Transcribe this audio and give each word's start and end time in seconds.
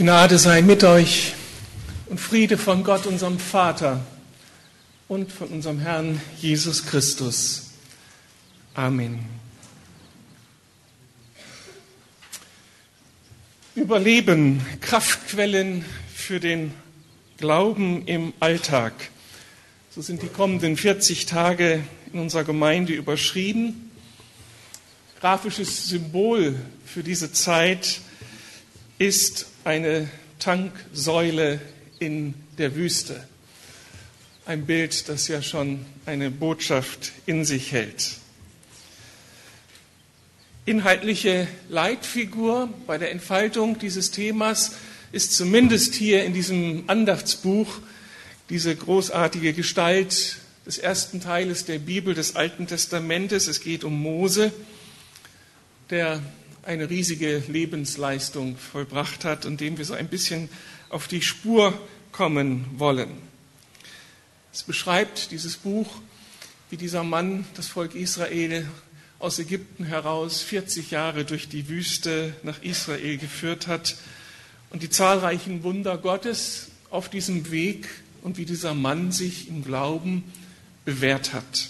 Gnade 0.00 0.38
sei 0.38 0.62
mit 0.62 0.82
euch 0.82 1.34
und 2.06 2.18
Friede 2.18 2.56
von 2.56 2.84
Gott, 2.84 3.04
unserem 3.04 3.38
Vater 3.38 4.00
und 5.08 5.30
von 5.30 5.48
unserem 5.48 5.78
Herrn 5.78 6.22
Jesus 6.40 6.86
Christus. 6.86 7.72
Amen. 8.72 9.18
Überleben, 13.74 14.64
Kraftquellen 14.80 15.84
für 16.14 16.40
den 16.40 16.72
Glauben 17.36 18.06
im 18.06 18.32
Alltag. 18.40 18.94
So 19.90 20.00
sind 20.00 20.22
die 20.22 20.28
kommenden 20.28 20.78
40 20.78 21.26
Tage 21.26 21.84
in 22.10 22.20
unserer 22.20 22.44
Gemeinde 22.44 22.94
überschrieben. 22.94 23.90
Grafisches 25.20 25.88
Symbol 25.88 26.58
für 26.86 27.02
diese 27.02 27.34
Zeit 27.34 28.00
ist 29.00 29.46
eine 29.64 30.10
Tanksäule 30.40 31.58
in 32.00 32.34
der 32.58 32.76
Wüste. 32.76 33.26
Ein 34.44 34.66
Bild, 34.66 35.08
das 35.08 35.26
ja 35.26 35.40
schon 35.40 35.86
eine 36.04 36.30
Botschaft 36.30 37.12
in 37.24 37.46
sich 37.46 37.72
hält. 37.72 38.16
Inhaltliche 40.66 41.48
Leitfigur 41.70 42.68
bei 42.86 42.98
der 42.98 43.10
Entfaltung 43.10 43.78
dieses 43.78 44.10
Themas 44.10 44.72
ist 45.12 45.34
zumindest 45.34 45.94
hier 45.94 46.22
in 46.24 46.34
diesem 46.34 46.84
Andachtsbuch 46.86 47.78
diese 48.50 48.76
großartige 48.76 49.54
Gestalt 49.54 50.36
des 50.66 50.76
ersten 50.76 51.22
Teiles 51.22 51.64
der 51.64 51.78
Bibel 51.78 52.12
des 52.12 52.36
Alten 52.36 52.66
Testamentes. 52.66 53.46
Es 53.46 53.62
geht 53.62 53.82
um 53.82 53.98
Mose, 53.98 54.52
der 55.88 56.20
eine 56.62 56.90
riesige 56.90 57.42
Lebensleistung 57.48 58.56
vollbracht 58.56 59.24
hat 59.24 59.46
und 59.46 59.60
dem 59.60 59.78
wir 59.78 59.84
so 59.84 59.94
ein 59.94 60.08
bisschen 60.08 60.48
auf 60.88 61.08
die 61.08 61.22
Spur 61.22 61.78
kommen 62.12 62.66
wollen. 62.76 63.10
Es 64.52 64.62
beschreibt 64.62 65.30
dieses 65.30 65.56
Buch, 65.56 65.88
wie 66.70 66.76
dieser 66.76 67.04
Mann 67.04 67.46
das 67.54 67.68
Volk 67.68 67.94
Israel 67.94 68.66
aus 69.18 69.38
Ägypten 69.38 69.84
heraus 69.84 70.42
40 70.42 70.90
Jahre 70.90 71.24
durch 71.24 71.48
die 71.48 71.68
Wüste 71.68 72.34
nach 72.42 72.62
Israel 72.62 73.18
geführt 73.18 73.66
hat 73.66 73.96
und 74.70 74.82
die 74.82 74.90
zahlreichen 74.90 75.62
Wunder 75.62 75.98
Gottes 75.98 76.68
auf 76.90 77.08
diesem 77.08 77.50
Weg 77.50 77.88
und 78.22 78.38
wie 78.38 78.44
dieser 78.44 78.74
Mann 78.74 79.12
sich 79.12 79.48
im 79.48 79.64
Glauben 79.64 80.24
bewährt 80.84 81.32
hat. 81.32 81.68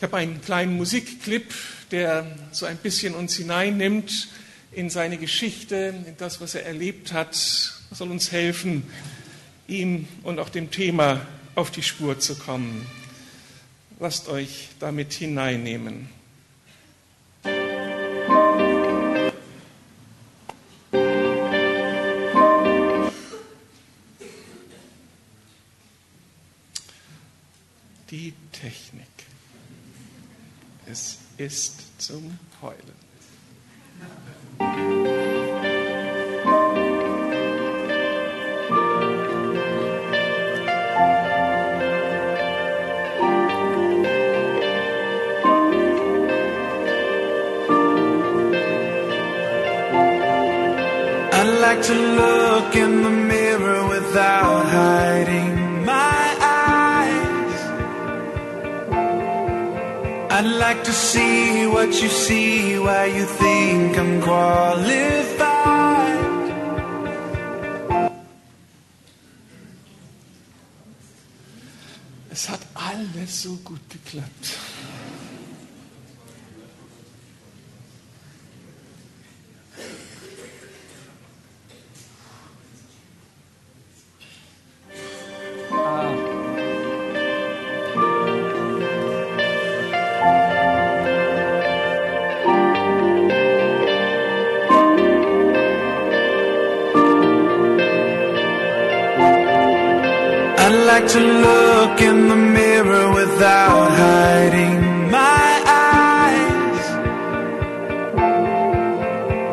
Ich 0.00 0.02
habe 0.02 0.16
einen 0.16 0.40
kleinen 0.40 0.78
Musikclip, 0.78 1.52
der 1.90 2.24
so 2.52 2.64
ein 2.64 2.78
bisschen 2.78 3.14
uns 3.14 3.36
hineinnimmt 3.36 4.28
in 4.72 4.88
seine 4.88 5.18
Geschichte, 5.18 5.94
in 6.06 6.16
das, 6.16 6.40
was 6.40 6.54
er 6.54 6.64
erlebt 6.64 7.12
hat. 7.12 7.32
Das 7.32 7.98
soll 7.98 8.10
uns 8.10 8.32
helfen, 8.32 8.84
ihm 9.68 10.08
und 10.22 10.38
auch 10.38 10.48
dem 10.48 10.70
Thema 10.70 11.26
auf 11.54 11.70
die 11.70 11.82
Spur 11.82 12.18
zu 12.18 12.34
kommen. 12.34 12.86
Lasst 13.98 14.30
euch 14.30 14.70
damit 14.78 15.12
hineinnehmen. 15.12 16.08
Ist 31.40 31.74
zum 31.96 32.38
Heulen. 32.60 33.09
I'd 60.40 60.46
like 60.46 60.82
to 60.84 60.92
see 60.92 61.66
what 61.66 61.88
you 62.00 62.08
see, 62.08 62.78
why 62.78 63.04
you 63.04 63.26
think 63.26 63.98
I'm 63.98 64.22
qualified. 64.22 65.36
Es 72.30 72.48
hat 72.48 72.60
alles 72.72 73.42
so 73.42 73.58
gut 73.62 73.80
geklappt. 73.90 74.49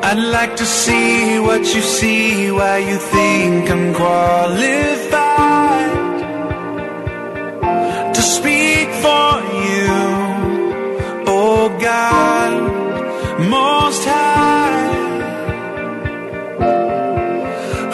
I'd 0.09 0.23
like 0.39 0.55
to 0.55 0.65
see 0.65 1.37
what 1.37 1.63
you 1.75 1.81
see, 1.81 2.49
why 2.49 2.77
you 2.77 2.97
think 2.97 3.69
I'm 3.69 3.93
qualified 3.93 5.33
to 8.15 8.21
speak 8.21 8.87
for 9.03 9.31
you, 9.67 9.91
oh 11.27 11.77
God, 11.89 12.51
most 13.49 14.05
high 14.05 14.87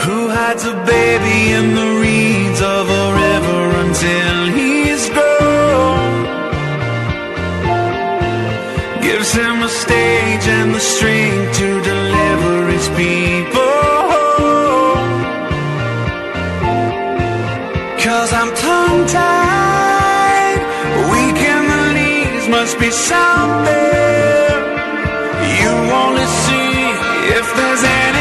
who 0.03 0.29
hides 0.29 0.66
a 0.66 0.75
baby 0.85 1.40
in 1.59 1.73
the 1.79 1.90
reeds 2.03 2.62
of 2.62 2.84
a 3.03 3.06
river 3.25 3.63
until 3.85 4.38
he's 4.57 5.09
grown. 5.16 6.13
Gives 9.02 9.34
him 9.34 9.63
a 9.63 9.69
stage 9.69 10.46
and 10.57 10.75
the 10.75 10.79
strength 10.79 11.57
to 11.57 11.93
people. 12.96 13.62
Cause 18.04 18.31
I'm 18.34 18.54
tongue 18.56 19.06
tied, 19.08 20.59
weak 21.12 21.40
in 21.53 21.64
the 21.74 21.84
knees, 21.96 22.50
must 22.50 22.80
be 22.80 22.90
something 22.92 24.14
you 25.64 25.74
only 26.03 26.26
see 26.26 26.74
if 27.38 27.46
there's 27.56 27.84
anything 27.84 28.12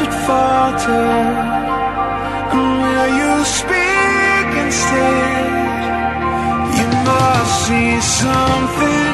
should 0.00 0.14
falter. 0.26 1.08
And 2.52 2.68
will 2.82 3.10
you 3.20 3.44
speak 3.44 4.48
instead? 4.64 5.50
You 6.78 6.86
must 7.08 7.52
see 7.66 8.00
something 8.00 9.09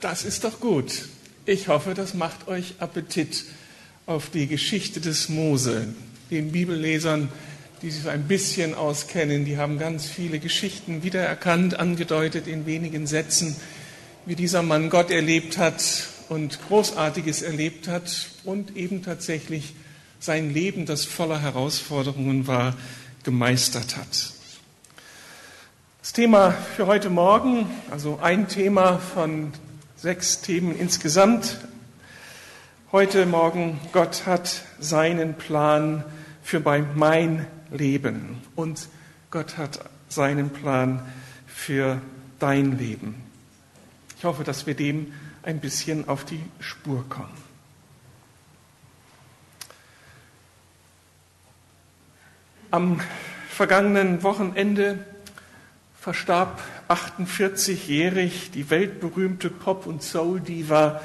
Das 0.00 0.24
ist 0.24 0.44
doch 0.44 0.60
gut. 0.60 1.08
Ich 1.46 1.68
hoffe, 1.68 1.94
das 1.94 2.14
macht 2.14 2.48
euch 2.48 2.74
Appetit 2.78 3.44
auf 4.06 4.30
die 4.30 4.46
Geschichte 4.46 5.00
des 5.00 5.28
Mose. 5.28 5.88
Den 6.30 6.52
Bibellesern, 6.52 7.28
die 7.82 7.90
sich 7.90 8.08
ein 8.08 8.28
bisschen 8.28 8.74
auskennen, 8.74 9.44
die 9.44 9.56
haben 9.56 9.78
ganz 9.78 10.06
viele 10.06 10.38
Geschichten 10.38 11.02
wiedererkannt, 11.02 11.78
angedeutet 11.78 12.46
in 12.46 12.66
wenigen 12.66 13.06
Sätzen, 13.06 13.56
wie 14.26 14.36
dieser 14.36 14.62
Mann 14.62 14.90
Gott 14.90 15.10
erlebt 15.10 15.58
hat 15.58 15.82
und 16.28 16.58
Großartiges 16.68 17.42
erlebt 17.42 17.88
hat 17.88 18.30
und 18.44 18.76
eben 18.76 19.02
tatsächlich 19.02 19.74
sein 20.18 20.54
Leben, 20.54 20.86
das 20.86 21.04
voller 21.04 21.40
Herausforderungen 21.40 22.46
war, 22.46 22.76
gemeistert 23.22 23.96
hat. 23.96 24.32
Das 26.04 26.12
Thema 26.12 26.50
für 26.50 26.86
heute 26.86 27.08
Morgen, 27.08 27.66
also 27.90 28.18
ein 28.20 28.46
Thema 28.46 28.98
von 28.98 29.54
sechs 29.96 30.42
Themen 30.42 30.78
insgesamt. 30.78 31.56
Heute 32.92 33.24
Morgen, 33.24 33.80
Gott 33.90 34.26
hat 34.26 34.66
seinen 34.78 35.32
Plan 35.32 36.04
für 36.42 36.60
mein 36.60 37.46
Leben 37.70 38.42
und 38.54 38.86
Gott 39.30 39.56
hat 39.56 39.80
seinen 40.10 40.50
Plan 40.50 41.00
für 41.46 42.02
dein 42.38 42.76
Leben. 42.76 43.14
Ich 44.18 44.24
hoffe, 44.26 44.44
dass 44.44 44.66
wir 44.66 44.74
dem 44.74 45.10
ein 45.42 45.58
bisschen 45.58 46.06
auf 46.06 46.26
die 46.26 46.44
Spur 46.60 47.02
kommen. 47.08 47.32
Am 52.70 53.00
vergangenen 53.48 54.22
Wochenende 54.22 55.02
verstarb 56.04 56.60
48-jährig 56.88 58.50
die 58.50 58.68
weltberühmte 58.68 59.48
Pop- 59.48 59.86
und 59.86 60.02
Soul-Diva 60.02 61.00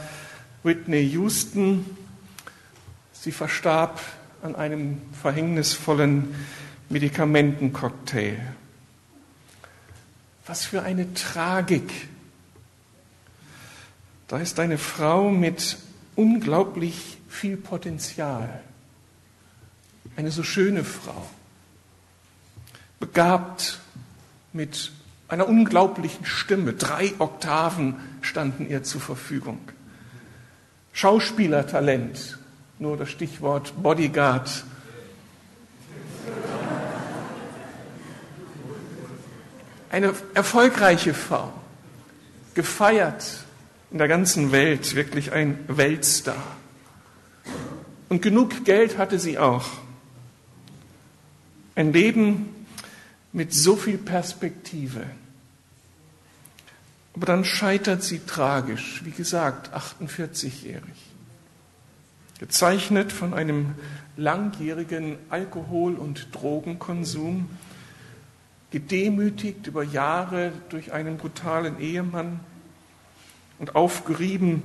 Whitney 0.63 1.08
Houston. 1.12 1.86
Sie 3.13 3.32
verstarb 3.32 4.01
an 4.41 4.58
einem 4.58 5.01
verhängnisvollen 5.22 6.36
Medikamentencocktail. 6.89 8.39
Was 10.46 10.65
für 10.65 10.84
eine 10.84 11.13
Tragik. 11.13 12.10
Da 14.27 14.39
ist 14.39 14.60
eine 14.60 14.77
Frau 14.77 15.29
mit 15.29 15.77
unglaublich 16.18 17.20
viel 17.29 17.56
Potenzial. 17.56 18.62
Eine 20.18 20.32
so 20.32 20.44
schöne 20.44 20.84
Frau 20.84 21.25
begabt 23.00 23.79
mit 24.53 24.91
einer 25.27 25.48
unglaublichen 25.48 26.25
Stimme. 26.25 26.74
Drei 26.74 27.13
Oktaven 27.20 27.96
standen 28.22 28.68
ihr 28.70 28.84
zur 28.84 29.01
Verfügung. 29.01 29.60
Schauspielertalent, 30.91 32.38
nur 32.79 32.98
das 32.98 33.10
Stichwort 33.10 33.74
Bodyguard. 33.82 34.63
Eine 39.91 40.13
erfolgreiche 40.34 41.13
Frau, 41.13 41.51
gefeiert 42.53 43.44
in 43.91 43.98
der 43.98 44.08
ganzen 44.08 44.51
Welt, 44.51 44.96
wirklich 44.96 45.32
ein 45.32 45.60
Weltstar. 45.68 46.44
Und 48.08 48.22
genug 48.22 48.65
Geld 48.65 48.98
hatte 48.98 49.20
sie 49.20 49.38
auch. 49.38 49.68
Ein 51.75 51.94
Leben 51.94 52.59
mit 53.31 53.53
so 53.53 53.75
viel 53.75 53.98
Perspektive. 53.98 55.05
Aber 57.15 57.25
dann 57.25 57.43
scheitert 57.43 58.03
sie 58.03 58.19
tragisch, 58.19 59.01
wie 59.03 59.12
gesagt, 59.12 59.74
48-jährig. 59.75 60.81
Gezeichnet 62.39 63.12
von 63.12 63.33
einem 63.33 63.75
langjährigen 64.15 65.17
Alkohol- 65.29 65.95
und 65.95 66.33
Drogenkonsum, 66.33 67.50
gedemütigt 68.71 69.67
über 69.67 69.83
Jahre 69.83 70.53
durch 70.69 70.93
einen 70.93 71.17
brutalen 71.17 71.79
Ehemann 71.79 72.39
und 73.57 73.75
aufgerieben 73.75 74.63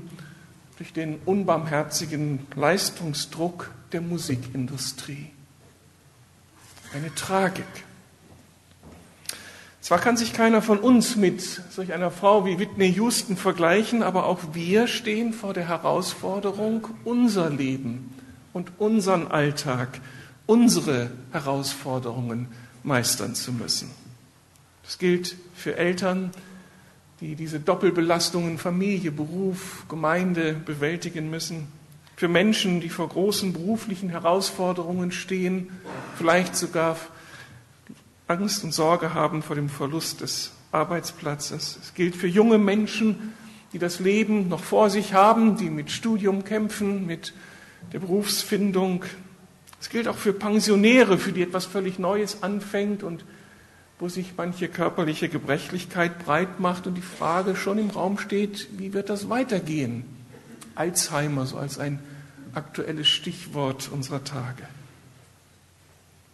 durch 0.77 0.93
den 0.93 1.19
unbarmherzigen 1.25 2.47
Leistungsdruck 2.55 3.71
der 3.93 4.01
Musikindustrie. 4.01 5.31
Eine 6.95 7.15
Tragik. 7.15 7.65
Zwar 9.85 9.99
kann 9.99 10.17
sich 10.17 10.33
keiner 10.33 10.63
von 10.63 10.79
uns 10.79 11.15
mit 11.15 11.43
solch 11.43 11.93
einer 11.93 12.11
Frau 12.11 12.47
wie 12.47 12.59
Whitney 12.59 12.91
Houston 12.95 13.37
vergleichen, 13.37 14.03
aber 14.03 14.25
auch 14.25 14.41
wir 14.55 14.87
stehen 14.87 15.35
vor 15.35 15.53
der 15.53 15.69
Herausforderung, 15.69 16.89
unser 17.05 17.51
Leben 17.51 18.11
und 18.55 18.73
unseren 18.79 19.27
Alltag, 19.27 20.01
unsere 20.47 21.11
Herausforderungen 21.33 22.49
meistern 22.83 23.35
zu 23.35 23.53
müssen. 23.53 23.91
Das 24.85 24.97
gilt 24.97 25.37
für 25.55 25.77
Eltern, 25.77 26.31
die 27.21 27.35
diese 27.35 27.61
Doppelbelastungen 27.61 28.57
Familie, 28.57 29.13
Beruf, 29.13 29.85
Gemeinde 29.91 30.55
bewältigen 30.55 31.29
müssen, 31.29 31.69
für 32.17 32.29
Menschen, 32.29 32.81
die 32.81 32.89
vor 32.89 33.11
großen 33.11 33.53
beruflichen 33.53 34.09
Herausforderungen 34.09 35.13
stehen, 35.13 35.69
vielleicht 36.17 36.57
sogar 36.57 36.97
Angst 38.27 38.65
und 38.65 38.73
Sorge 38.73 39.13
haben 39.13 39.43
vor 39.43 39.57
dem 39.57 39.69
Verlust 39.69 40.23
des 40.23 40.53
Arbeitsplatzes. 40.73 41.79
Es 41.83 41.95
gilt 41.95 42.17
für 42.17 42.27
junge 42.27 42.59
Menschen, 42.59 43.35
die 43.73 43.79
das 43.79 44.01
Leben 44.01 44.49
noch 44.49 44.63
vor 44.63 44.89
sich 44.89 45.13
haben, 45.13 45.57
die 45.57 45.69
mit 45.69 45.91
Studium 45.91 46.45
kämpfen, 46.45 47.07
mit 47.07 47.35
der 47.93 47.99
Berufsfindung. 47.99 49.05
Es 49.81 49.91
gilt 49.91 50.09
auch 50.09 50.17
für 50.17 50.33
Pensionäre, 50.33 51.19
für 51.19 51.33
die 51.33 51.43
etwas 51.43 51.67
völlig 51.67 51.99
Neues 51.99 52.43
anfängt 52.43 53.03
und 53.03 53.25
wo 53.99 54.09
sich 54.09 54.33
manche 54.37 54.69
körperliche 54.69 55.29
Gebrechlichkeit 55.29 56.25
breit 56.25 56.61
macht 56.61 56.87
und 56.87 56.95
die 56.95 57.03
Frage 57.03 57.57
schon 57.57 57.79
im 57.79 57.91
Raum 57.91 58.19
steht, 58.19 58.69
wie 58.79 58.93
wird 58.93 59.11
das 59.11 59.29
weitergehen? 59.29 60.05
Alzheimer 60.75 61.47
so 61.47 61.59
als 61.59 61.79
ein 61.79 62.01
aktuelles 62.55 63.09
Stichwort 63.09 63.91
unserer 63.93 64.25
Tage. 64.25 64.67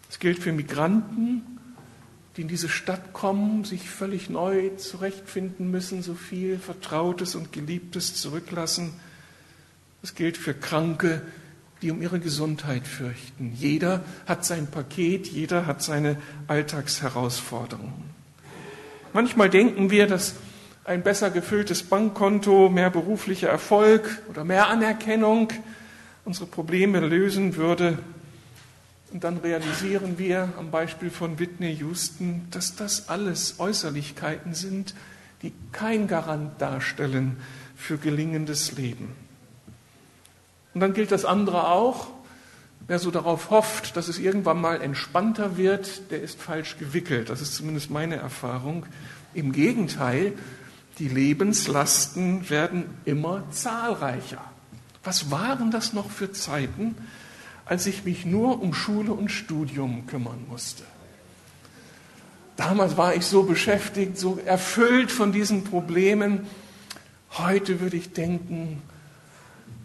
Es 0.09 0.18
gilt 0.18 0.38
für 0.38 0.52
Migranten, 0.52 1.60
die 2.40 2.44
in 2.44 2.49
diese 2.49 2.70
Stadt 2.70 3.12
kommen, 3.12 3.64
sich 3.64 3.90
völlig 3.90 4.30
neu 4.30 4.70
zurechtfinden 4.78 5.70
müssen, 5.70 6.02
so 6.02 6.14
viel 6.14 6.59
Vertrautes 6.59 7.35
und 7.35 7.52
Geliebtes 7.52 8.14
zurücklassen. 8.14 8.94
Das 10.00 10.14
gilt 10.14 10.38
für 10.38 10.54
Kranke, 10.54 11.20
die 11.82 11.90
um 11.90 12.00
ihre 12.00 12.18
Gesundheit 12.18 12.87
fürchten. 12.87 13.52
Jeder 13.54 14.02
hat 14.25 14.47
sein 14.47 14.68
Paket, 14.68 15.26
jeder 15.26 15.66
hat 15.66 15.82
seine 15.82 16.16
Alltagsherausforderungen. 16.47 18.09
Manchmal 19.12 19.50
denken 19.50 19.90
wir, 19.90 20.06
dass 20.06 20.37
ein 20.85 21.02
besser 21.02 21.28
gefülltes 21.28 21.82
Bankkonto, 21.82 22.70
mehr 22.70 22.88
beruflicher 22.88 23.50
Erfolg 23.50 24.23
oder 24.30 24.44
mehr 24.44 24.68
Anerkennung 24.68 25.49
unsere 26.25 26.47
Probleme 26.47 27.00
lösen 27.00 27.56
würde. 27.56 27.99
Und 29.12 29.25
dann 29.25 29.38
realisieren 29.38 30.19
wir 30.19 30.52
am 30.57 30.71
Beispiel 30.71 31.11
von 31.11 31.38
Whitney 31.38 31.75
Houston, 31.75 32.47
dass 32.50 32.76
das 32.76 33.09
alles 33.09 33.57
Äußerlichkeiten 33.59 34.55
sind, 34.55 34.95
die 35.43 35.52
kein 35.73 36.07
Garant 36.07 36.61
darstellen 36.61 37.37
für 37.76 37.99
gelingendes 37.99 38.73
Leben. 38.73 39.12
Und 40.75 40.81
dann 40.81 40.95
gilt 40.95 41.11
das 41.11 41.25
andere 41.25 41.69
auch. 41.69 42.09
Wer 42.87 42.99
so 42.99 43.11
darauf 43.11 43.50
hofft, 43.50 43.97
dass 43.97 44.09
es 44.09 44.19
irgendwann 44.19 44.61
mal 44.61 44.81
entspannter 44.81 45.57
wird, 45.57 46.11
der 46.11 46.23
ist 46.23 46.40
falsch 46.40 46.76
gewickelt. 46.79 47.31
Das 47.31 47.40
ist 47.40 47.55
zumindest 47.55 47.90
meine 47.90 48.17
Erfahrung. 48.17 48.87
Im 49.35 49.52
Gegenteil, 49.52 50.33
die 50.99 51.09
Lebenslasten 51.09 52.50
werden 52.50 52.85
immer 53.05 53.45
zahlreicher. 53.50 54.45
Was 55.02 55.31
waren 55.31 55.71
das 55.71 55.93
noch 55.93 56.11
für 56.11 56.33
Zeiten, 56.33 56.97
als 57.70 57.86
ich 57.86 58.04
mich 58.04 58.26
nur 58.26 58.60
um 58.60 58.74
Schule 58.74 59.12
und 59.12 59.30
Studium 59.30 60.04
kümmern 60.08 60.44
musste. 60.48 60.82
Damals 62.56 62.96
war 62.96 63.14
ich 63.14 63.24
so 63.24 63.44
beschäftigt, 63.44 64.18
so 64.18 64.40
erfüllt 64.44 65.12
von 65.12 65.30
diesen 65.30 65.62
Problemen. 65.62 66.48
Heute 67.38 67.78
würde 67.78 67.96
ich 67.96 68.12
denken, 68.12 68.82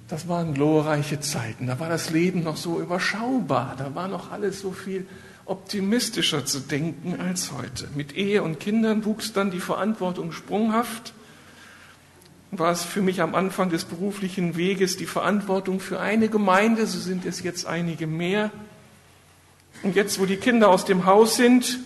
das 0.07 0.27
waren 0.27 0.55
glorreiche 0.55 1.19
Zeiten. 1.19 1.67
Da 1.67 1.79
war 1.79 1.87
das 1.87 2.09
Leben 2.09 2.41
noch 2.41 2.57
so 2.57 2.81
überschaubar. 2.81 3.75
Da 3.77 3.93
war 3.93 4.07
noch 4.07 4.31
alles 4.31 4.61
so 4.61 4.71
viel 4.71 5.05
optimistischer 5.45 6.43
zu 6.43 6.61
denken 6.61 7.19
als 7.19 7.51
heute. 7.51 7.87
Mit 7.93 8.17
Ehe 8.17 8.41
und 8.41 8.59
Kindern 8.59 9.05
wuchs 9.05 9.31
dann 9.31 9.51
die 9.51 9.59
Verantwortung 9.59 10.31
sprunghaft 10.31 11.13
war 12.59 12.71
es 12.71 12.83
für 12.83 13.01
mich 13.01 13.21
am 13.21 13.35
Anfang 13.35 13.69
des 13.69 13.85
beruflichen 13.85 14.55
Weges 14.55 14.97
die 14.97 15.05
Verantwortung 15.05 15.79
für 15.79 16.00
eine 16.00 16.29
Gemeinde, 16.29 16.85
so 16.88 17.00
sind 17.00 17.25
es 17.25 17.43
jetzt 17.43 17.65
einige 17.65 18.07
mehr. 18.07 18.51
Und 19.83 19.95
jetzt, 19.95 20.19
wo 20.19 20.25
die 20.25 20.38
Kinder 20.38 20.69
aus 20.69 20.85
dem 20.85 21.05
Haus 21.05 21.35
sind, 21.35 21.79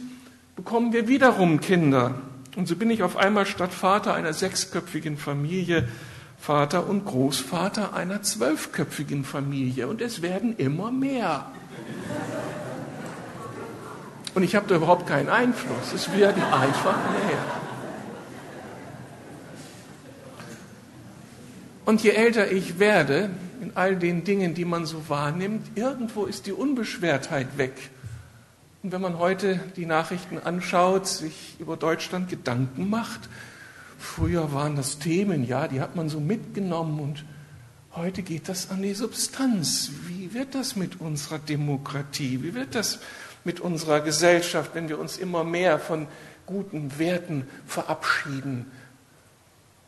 bekommen 0.56 0.94
wir 0.94 1.08
wiederum 1.08 1.60
Kinder. 1.60 2.16
Und 2.56 2.68
so 2.68 2.76
bin 2.76 2.90
ich 2.90 3.04
auf 3.04 3.18
einmal 3.18 3.46
statt 3.46 3.74
Vater 3.74 4.14
einer 4.14 4.34
sechsköpfigen 4.34 5.18
Familie 5.18 5.88
Vater 6.40 6.88
und 6.88 7.06
Großvater 7.06 7.94
einer 7.94 8.22
zwölfköpfigen 8.22 9.26
Familie. 9.26 9.88
Und 9.88 10.02
es 10.02 10.22
werden 10.22 10.56
immer 10.58 10.90
mehr. 10.90 11.52
Und 14.36 14.44
ich 14.44 14.56
habe 14.56 14.68
da 14.68 14.76
überhaupt 14.76 15.08
keinen 15.08 15.30
Einfluss. 15.30 15.94
Es 15.94 16.12
werden 16.14 16.42
einfach 16.44 16.96
mehr. 17.12 17.69
Und 21.90 22.04
je 22.04 22.12
älter 22.12 22.52
ich 22.52 22.78
werde, 22.78 23.32
in 23.62 23.72
all 23.74 23.96
den 23.96 24.24
Dingen, 24.24 24.54
die 24.54 24.64
man 24.64 24.86
so 24.86 25.10
wahrnimmt, 25.10 25.72
irgendwo 25.74 26.26
ist 26.26 26.46
die 26.46 26.52
Unbeschwertheit 26.52 27.58
weg. 27.58 27.74
Und 28.84 28.92
wenn 28.92 29.02
man 29.02 29.18
heute 29.18 29.60
die 29.76 29.88
Nachrichten 29.88 30.38
anschaut, 30.38 31.08
sich 31.08 31.56
über 31.58 31.78
Deutschland 31.78 32.30
Gedanken 32.30 32.92
macht, 32.92 33.28
früher 33.98 34.54
waren 34.54 34.76
das 34.76 35.00
Themen, 35.00 35.48
ja, 35.48 35.68
die 35.68 35.82
hat 35.82 35.96
man 35.96 36.10
so 36.10 36.20
mitgenommen 36.20 37.00
und 37.00 37.26
heute 37.96 38.22
geht 38.22 38.50
das 38.50 38.70
an 38.70 38.84
die 38.84 38.94
Substanz. 38.94 39.90
Wie 40.06 40.32
wird 40.36 40.54
das 40.54 40.76
mit 40.76 41.02
unserer 41.02 41.40
Demokratie? 41.40 42.44
Wie 42.44 42.54
wird 42.54 42.76
das 42.76 43.00
mit 43.44 43.60
unserer 43.60 44.02
Gesellschaft, 44.02 44.76
wenn 44.76 44.90
wir 44.90 45.00
uns 45.00 45.18
immer 45.18 45.44
mehr 45.44 45.80
von 45.80 46.06
guten 46.46 47.00
Werten 47.00 47.48
verabschieden? 47.66 48.68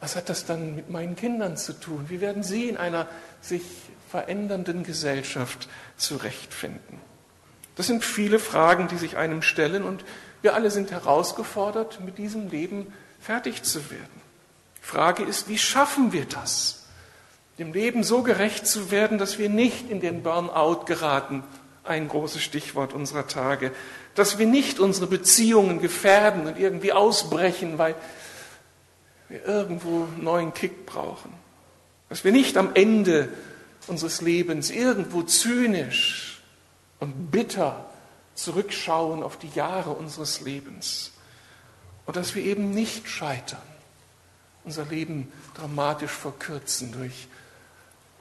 Was 0.02 0.16
hat 0.16 0.30
das 0.30 0.46
dann 0.46 0.76
mit 0.76 0.90
meinen 0.90 1.16
Kindern 1.16 1.56
zu 1.56 1.74
tun? 1.74 2.06
Wie 2.10 2.20
werden 2.20 2.44
sie 2.44 2.68
in 2.68 2.76
einer 2.76 3.08
sich 3.40 3.62
verändernden 4.10 4.84
Gesellschaft 4.84 5.70
zurechtfinden? 5.96 7.00
Das 7.76 7.88
sind 7.88 8.04
viele 8.04 8.40
Fragen, 8.40 8.88
die 8.88 8.98
sich 8.98 9.16
einem 9.16 9.44
stellen 9.44 9.84
und 9.84 10.04
wir 10.42 10.56
alle 10.56 10.72
sind 10.72 10.92
herausgefordert, 10.92 12.00
mit 12.04 12.18
diesem 12.18 12.50
Leben 12.50 12.92
fertig 13.20 13.62
zu 13.64 13.92
werden. 13.92 14.22
Die 14.78 14.88
Frage 14.88 15.24
ist, 15.24 15.48
wie 15.48 15.60
schaffen 15.60 16.12
wir 16.12 16.26
das? 16.26 16.88
Dem 17.60 17.72
Leben 17.72 18.04
so 18.04 18.24
gerecht 18.24 18.66
zu 18.66 18.90
werden, 18.90 19.20
dass 19.20 19.38
wir 19.38 19.50
nicht 19.50 19.90
in 19.92 20.02
den 20.02 20.24
Burnout 20.24 20.86
geraten, 20.86 21.44
ein 21.84 22.08
großes 22.08 22.42
Stichwort 22.42 22.94
unserer 22.94 23.28
Tage, 23.28 23.72
dass 24.16 24.40
wir 24.40 24.48
nicht 24.48 24.80
unsere 24.80 25.08
Beziehungen 25.08 25.80
gefährden 25.80 26.48
und 26.48 26.58
irgendwie 26.60 26.92
ausbrechen, 26.92 27.78
weil 27.78 27.96
wir 29.32 29.46
irgendwo 29.46 30.04
einen 30.04 30.24
neuen 30.24 30.54
Kick 30.54 30.86
brauchen, 30.86 31.32
dass 32.10 32.24
wir 32.24 32.32
nicht 32.32 32.58
am 32.58 32.72
Ende 32.74 33.30
unseres 33.88 34.22
Lebens 34.22 34.70
irgendwo 34.70 35.24
zynisch 35.24 36.42
und 37.00 37.32
bitter 37.32 37.86
zurückschauen 38.36 39.24
auf 39.24 39.38
die 39.38 39.50
Jahre 39.50 39.92
unseres 39.92 40.42
Lebens 40.42 41.12
und 42.06 42.16
dass 42.16 42.36
wir 42.36 42.44
eben 42.44 42.72
nicht 42.72 43.08
scheitern, 43.08 43.62
unser 44.64 44.86
Leben 44.86 45.32
dramatisch 45.56 46.12
verkürzen 46.12 46.92
durch 46.92 47.28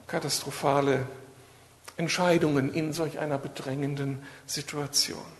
katastrophale 0.06 1.06
Entscheidungen 1.96 2.72
in 2.72 2.92
solch 2.92 3.18
einer 3.18 3.38
bedrängenden 3.38 4.22
Situation. 4.46 5.39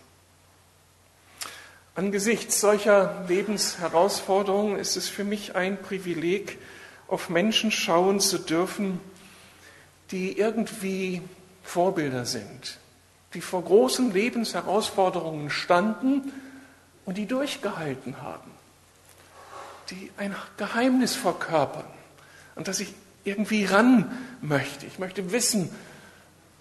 Angesichts 1.93 2.61
solcher 2.61 3.25
Lebensherausforderungen 3.27 4.79
ist 4.79 4.95
es 4.95 5.09
für 5.09 5.25
mich 5.25 5.55
ein 5.55 5.81
Privileg, 5.81 6.57
auf 7.07 7.29
Menschen 7.29 7.71
schauen 7.71 8.21
zu 8.21 8.37
dürfen, 8.37 9.01
die 10.11 10.37
irgendwie 10.37 11.21
Vorbilder 11.63 12.25
sind, 12.25 12.79
die 13.33 13.41
vor 13.41 13.63
großen 13.63 14.13
Lebensherausforderungen 14.13 15.49
standen 15.49 16.31
und 17.03 17.17
die 17.17 17.25
durchgehalten 17.25 18.21
haben, 18.21 18.49
die 19.89 20.09
ein 20.15 20.33
Geheimnis 20.55 21.15
verkörpern 21.15 21.85
und 22.55 22.69
das 22.69 22.79
ich 22.79 22.93
irgendwie 23.25 23.65
ran 23.65 24.17
möchte. 24.41 24.85
Ich 24.85 24.97
möchte 24.97 25.33
wissen, 25.33 25.69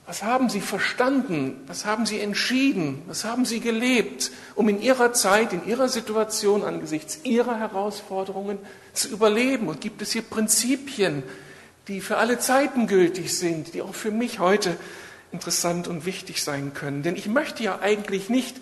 was 0.07 0.23
haben 0.23 0.49
Sie 0.49 0.61
verstanden? 0.61 1.61
Was 1.67 1.85
haben 1.85 2.05
Sie 2.05 2.19
entschieden? 2.19 3.03
Was 3.07 3.25
haben 3.25 3.45
Sie 3.45 3.61
gelebt, 3.61 4.33
um 4.55 4.69
in 4.69 4.81
Ihrer 4.83 5.13
Zeit, 5.13 5.53
in 5.53 5.67
Ihrer 5.67 5.89
Situation 5.89 6.65
angesichts 6.65 7.21
Ihrer 7.23 7.59
Herausforderungen 7.59 8.59
zu 8.93 9.09
überleben? 9.09 9.69
Und 9.69 9.81
gibt 9.81 10.03
es 10.03 10.13
hier 10.13 10.23
Prinzipien, 10.23 11.23
die 11.87 12.01
für 12.01 12.17
alle 12.17 12.39
Zeiten 12.39 12.87
gültig 12.87 13.37
sind, 13.37 13.75
die 13.75 13.83
auch 13.83 13.95
für 13.95 14.11
mich 14.11 14.41
heute 14.41 14.77
interessant 15.33 15.87
und 15.87 16.07
wichtig 16.07 16.43
sein 16.43 16.75
können? 16.75 17.03
Denn 17.03 17.15
ich 17.15 17.29
möchte 17.29 17.63
ja 17.63 17.79
eigentlich 17.81 18.29
nicht 18.29 18.57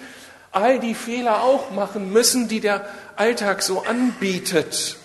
all 0.52 0.78
die 0.80 0.94
Fehler 0.94 1.42
auch 1.42 1.70
machen 1.70 2.12
müssen, 2.12 2.48
die 2.48 2.60
der 2.60 2.86
Alltag 3.16 3.62
so 3.62 3.84
anbietet. 3.84 4.98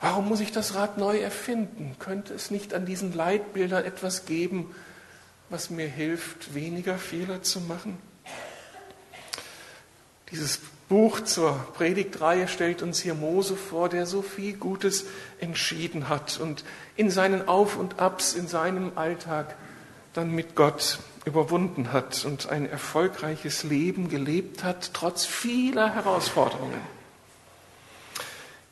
Warum 0.00 0.28
muss 0.28 0.40
ich 0.40 0.52
das 0.52 0.74
Rad 0.74 0.98
neu 0.98 1.18
erfinden? 1.18 1.96
Könnte 1.98 2.34
es 2.34 2.50
nicht 2.50 2.72
an 2.72 2.86
diesen 2.86 3.12
Leitbildern 3.12 3.84
etwas 3.84 4.24
geben, 4.24 4.74
was 5.50 5.68
mir 5.68 5.88
hilft, 5.88 6.54
weniger 6.54 6.96
Fehler 6.96 7.42
zu 7.42 7.60
machen? 7.60 7.98
Dieses 10.30 10.60
Buch 10.88 11.20
zur 11.20 11.54
Predigtreihe 11.74 12.46
stellt 12.46 12.82
uns 12.82 13.00
hier 13.00 13.14
Mose 13.14 13.56
vor, 13.56 13.88
der 13.88 14.06
so 14.06 14.22
viel 14.22 14.56
Gutes 14.56 15.06
entschieden 15.40 16.08
hat 16.08 16.38
und 16.40 16.64
in 16.96 17.10
seinen 17.10 17.48
Auf 17.48 17.76
und 17.76 17.98
Abs, 17.98 18.34
in 18.34 18.46
seinem 18.46 18.92
Alltag 18.94 19.56
dann 20.12 20.32
mit 20.32 20.54
Gott 20.54 20.98
überwunden 21.24 21.92
hat 21.92 22.24
und 22.24 22.48
ein 22.48 22.68
erfolgreiches 22.68 23.64
Leben 23.64 24.08
gelebt 24.08 24.62
hat, 24.64 24.92
trotz 24.94 25.26
vieler 25.26 25.94
Herausforderungen. 25.94 26.80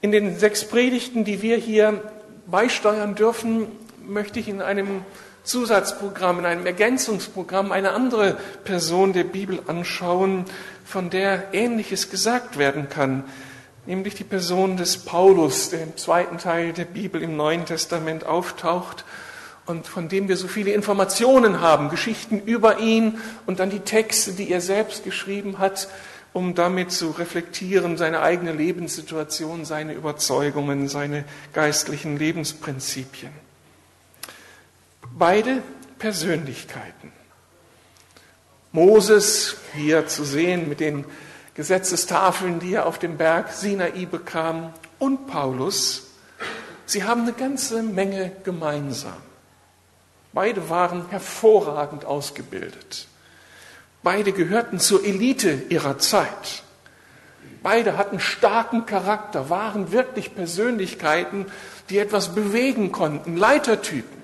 In 0.00 0.12
den 0.12 0.38
sechs 0.38 0.66
Predigten, 0.66 1.24
die 1.24 1.42
wir 1.42 1.56
hier 1.56 2.02
beisteuern 2.46 3.16
dürfen, 3.16 3.66
möchte 4.06 4.38
ich 4.38 4.48
in 4.48 4.62
einem 4.62 5.04
Zusatzprogramm, 5.48 6.40
in 6.40 6.44
einem 6.44 6.66
Ergänzungsprogramm 6.66 7.72
eine 7.72 7.92
andere 7.92 8.36
Person 8.64 9.14
der 9.14 9.24
Bibel 9.24 9.60
anschauen, 9.66 10.44
von 10.84 11.08
der 11.08 11.54
Ähnliches 11.54 12.10
gesagt 12.10 12.58
werden 12.58 12.90
kann, 12.90 13.24
nämlich 13.86 14.14
die 14.14 14.24
Person 14.24 14.76
des 14.76 14.98
Paulus, 14.98 15.70
der 15.70 15.82
im 15.84 15.96
zweiten 15.96 16.36
Teil 16.36 16.74
der 16.74 16.84
Bibel 16.84 17.22
im 17.22 17.38
Neuen 17.38 17.64
Testament 17.64 18.26
auftaucht 18.26 19.06
und 19.64 19.86
von 19.86 20.10
dem 20.10 20.28
wir 20.28 20.36
so 20.36 20.48
viele 20.48 20.72
Informationen 20.72 21.62
haben, 21.62 21.88
Geschichten 21.88 22.40
über 22.40 22.78
ihn 22.78 23.18
und 23.46 23.58
dann 23.58 23.70
die 23.70 23.80
Texte, 23.80 24.32
die 24.32 24.50
er 24.50 24.60
selbst 24.60 25.02
geschrieben 25.02 25.58
hat, 25.58 25.88
um 26.34 26.54
damit 26.54 26.92
zu 26.92 27.12
reflektieren, 27.12 27.96
seine 27.96 28.20
eigene 28.20 28.52
Lebenssituation, 28.52 29.64
seine 29.64 29.94
Überzeugungen, 29.94 30.88
seine 30.88 31.24
geistlichen 31.54 32.18
Lebensprinzipien. 32.18 33.47
Beide 35.18 35.62
Persönlichkeiten. 35.98 37.10
Moses, 38.70 39.56
hier 39.74 40.06
zu 40.06 40.22
sehen 40.22 40.68
mit 40.68 40.78
den 40.78 41.04
Gesetzestafeln, 41.54 42.60
die 42.60 42.74
er 42.74 42.86
auf 42.86 43.00
dem 43.00 43.16
Berg 43.16 43.50
Sinai 43.52 44.06
bekam, 44.06 44.72
und 45.00 45.26
Paulus, 45.26 46.10
sie 46.86 47.02
haben 47.02 47.22
eine 47.22 47.32
ganze 47.32 47.82
Menge 47.82 48.30
gemeinsam. 48.44 49.16
Beide 50.32 50.70
waren 50.70 51.08
hervorragend 51.10 52.04
ausgebildet. 52.04 53.08
Beide 54.04 54.30
gehörten 54.30 54.78
zur 54.78 55.04
Elite 55.04 55.62
ihrer 55.68 55.98
Zeit. 55.98 56.62
Beide 57.60 57.96
hatten 57.96 58.20
starken 58.20 58.86
Charakter, 58.86 59.50
waren 59.50 59.90
wirklich 59.90 60.36
Persönlichkeiten, 60.36 61.46
die 61.90 61.98
etwas 61.98 62.36
bewegen 62.36 62.92
konnten, 62.92 63.36
Leitertypen. 63.36 64.17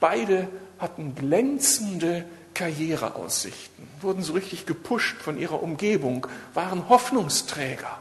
Beide 0.00 0.48
hatten 0.78 1.14
glänzende 1.14 2.24
Karriereaussichten, 2.54 3.86
wurden 4.00 4.22
so 4.22 4.32
richtig 4.32 4.66
gepusht 4.66 5.20
von 5.20 5.38
ihrer 5.38 5.62
Umgebung, 5.62 6.26
waren 6.54 6.88
Hoffnungsträger. 6.88 7.98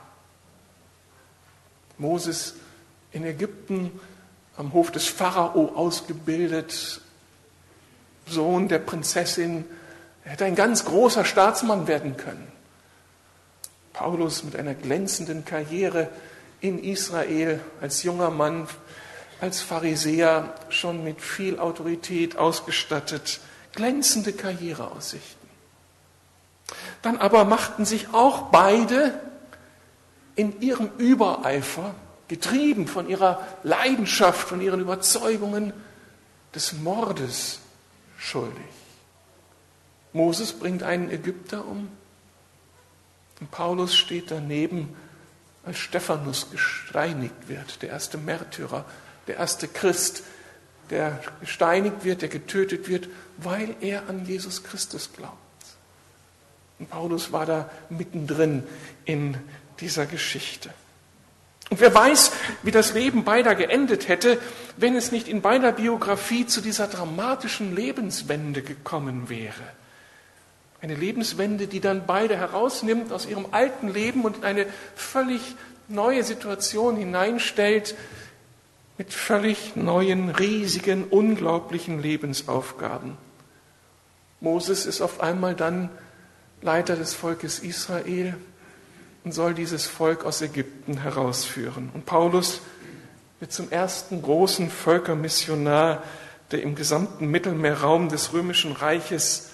Moses 1.98 2.56
in 3.12 3.26
Ägypten 3.26 3.92
am 4.58 4.74
Hof 4.74 4.92
des 4.92 5.08
Pharao 5.08 5.74
ausgebildet, 5.76 7.02
Sohn 8.26 8.68
der 8.68 8.80
Prinzessin, 8.80 9.66
er 10.24 10.34
hätte 10.34 10.46
ein 10.46 10.56
ganz 10.56 10.86
großer 10.86 11.26
Staatsmann 11.26 11.88
werden 11.88 12.18
können. 12.18 12.48
Paulus 13.94 14.44
mit 14.44 14.56
einer 14.56 14.76
glänzenden 14.76 15.44
Karriere 15.44 16.10
in 16.62 16.84
Israel 16.84 17.60
als 17.82 18.04
junger 18.04 18.30
Mann 18.30 18.68
als 19.42 19.62
Pharisäer 19.62 20.54
schon 20.70 21.04
mit 21.04 21.22
viel 21.22 21.60
Autorität 21.60 22.38
ausgestattet, 22.38 23.40
glänzende 23.74 24.34
Karriereaussichten. 24.34 25.50
Dann 27.02 27.18
aber 27.18 27.46
machten 27.46 27.86
sich 27.86 28.14
auch 28.14 28.50
beide 28.52 29.20
in 30.36 30.62
ihrem 30.62 30.90
Übereifer, 30.98 31.96
getrieben 32.28 32.88
von 32.88 33.10
ihrer 33.10 33.46
Leidenschaft, 33.64 34.48
von 34.48 34.62
ihren 34.62 34.82
Überzeugungen, 34.82 35.74
des 36.54 36.74
Mordes 36.74 37.60
schuldig. 38.18 38.56
Moses 40.14 40.54
bringt 40.54 40.84
einen 40.84 41.10
Ägypter 41.12 41.66
um. 41.66 41.90
Und 43.40 43.52
Paulus 43.52 43.96
steht 43.96 44.32
daneben, 44.32 44.96
als 45.64 45.78
Stephanus 45.78 46.50
gesteinigt 46.52 47.48
wird, 47.48 47.82
der 47.82 47.90
erste 47.90 48.18
Märtyrer, 48.18 48.86
der 49.30 49.38
erste 49.38 49.68
Christ, 49.68 50.24
der 50.90 51.22
gesteinigt 51.40 52.04
wird, 52.04 52.24
der 52.24 52.30
getötet 52.30 52.90
wird, 52.90 53.08
weil 53.38 53.76
er 53.80 54.10
an 54.10 54.26
Jesus 54.26 54.64
Christus 54.64 55.12
glaubt. 55.16 55.38
Und 56.80 56.90
Paulus 56.90 57.32
war 57.32 57.46
da 57.46 57.70
mittendrin 57.90 58.64
in 59.06 59.38
dieser 59.80 60.08
Geschichte. 60.08 60.72
Und 61.70 61.80
wer 61.80 61.94
weiß, 61.94 62.32
wie 62.64 62.72
das 62.72 62.94
Leben 62.94 63.24
beider 63.24 63.54
geendet 63.54 64.08
hätte, 64.08 64.40
wenn 64.78 64.96
es 64.96 65.12
nicht 65.12 65.28
in 65.28 65.44
beider 65.44 65.74
Biografie 65.74 66.48
zu 66.48 66.60
dieser 66.60 66.88
dramatischen 66.88 67.76
Lebenswende 67.76 68.64
gekommen 68.64 69.30
wäre. 69.30 69.62
Eine 70.82 70.96
Lebenswende, 70.96 71.68
die 71.68 71.82
dann 71.82 72.08
beide 72.08 72.36
herausnimmt 72.36 73.12
aus 73.12 73.28
ihrem 73.28 73.46
alten 73.52 73.90
Leben 73.90 74.26
und 74.26 74.38
in 74.38 74.44
eine 74.46 74.66
völlig 74.96 75.42
neue 75.88 76.24
Situation 76.24 76.96
hineinstellt, 76.96 77.94
mit 79.00 79.14
völlig 79.14 79.78
neuen, 79.78 80.30
riesigen, 80.30 81.06
unglaublichen 81.06 82.02
Lebensaufgaben. 82.02 83.18
Moses 84.42 84.86
ist 84.86 85.00
auf 85.00 85.22
einmal 85.22 85.56
dann 85.56 85.90
Leiter 86.62 86.98
des 86.98 87.14
Volkes 87.14 87.60
Israel 87.60 88.36
und 89.24 89.32
soll 89.32 89.54
dieses 89.54 89.88
Volk 89.88 90.26
aus 90.26 90.42
Ägypten 90.42 90.98
herausführen. 90.98 91.90
Und 91.94 92.06
Paulus 92.06 92.60
wird 93.40 93.54
zum 93.54 93.72
ersten 93.72 94.22
großen 94.22 94.70
Völkermissionar, 94.70 96.04
der 96.52 96.62
im 96.62 96.76
gesamten 96.76 97.28
Mittelmeerraum 97.28 98.10
des 98.10 98.34
römischen 98.34 98.74
Reiches 98.74 99.52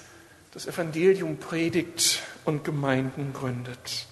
das 0.55 0.65
Evangelium 0.65 1.37
predigt 1.37 2.23
und 2.45 2.63
Gemeinden 2.63 3.31
gründet. 3.31 4.07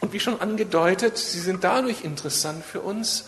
Und 0.00 0.14
wie 0.14 0.20
schon 0.20 0.40
angedeutet, 0.40 1.18
sie 1.18 1.40
sind 1.40 1.62
dadurch 1.62 2.04
interessant 2.04 2.64
für 2.64 2.80
uns, 2.80 3.26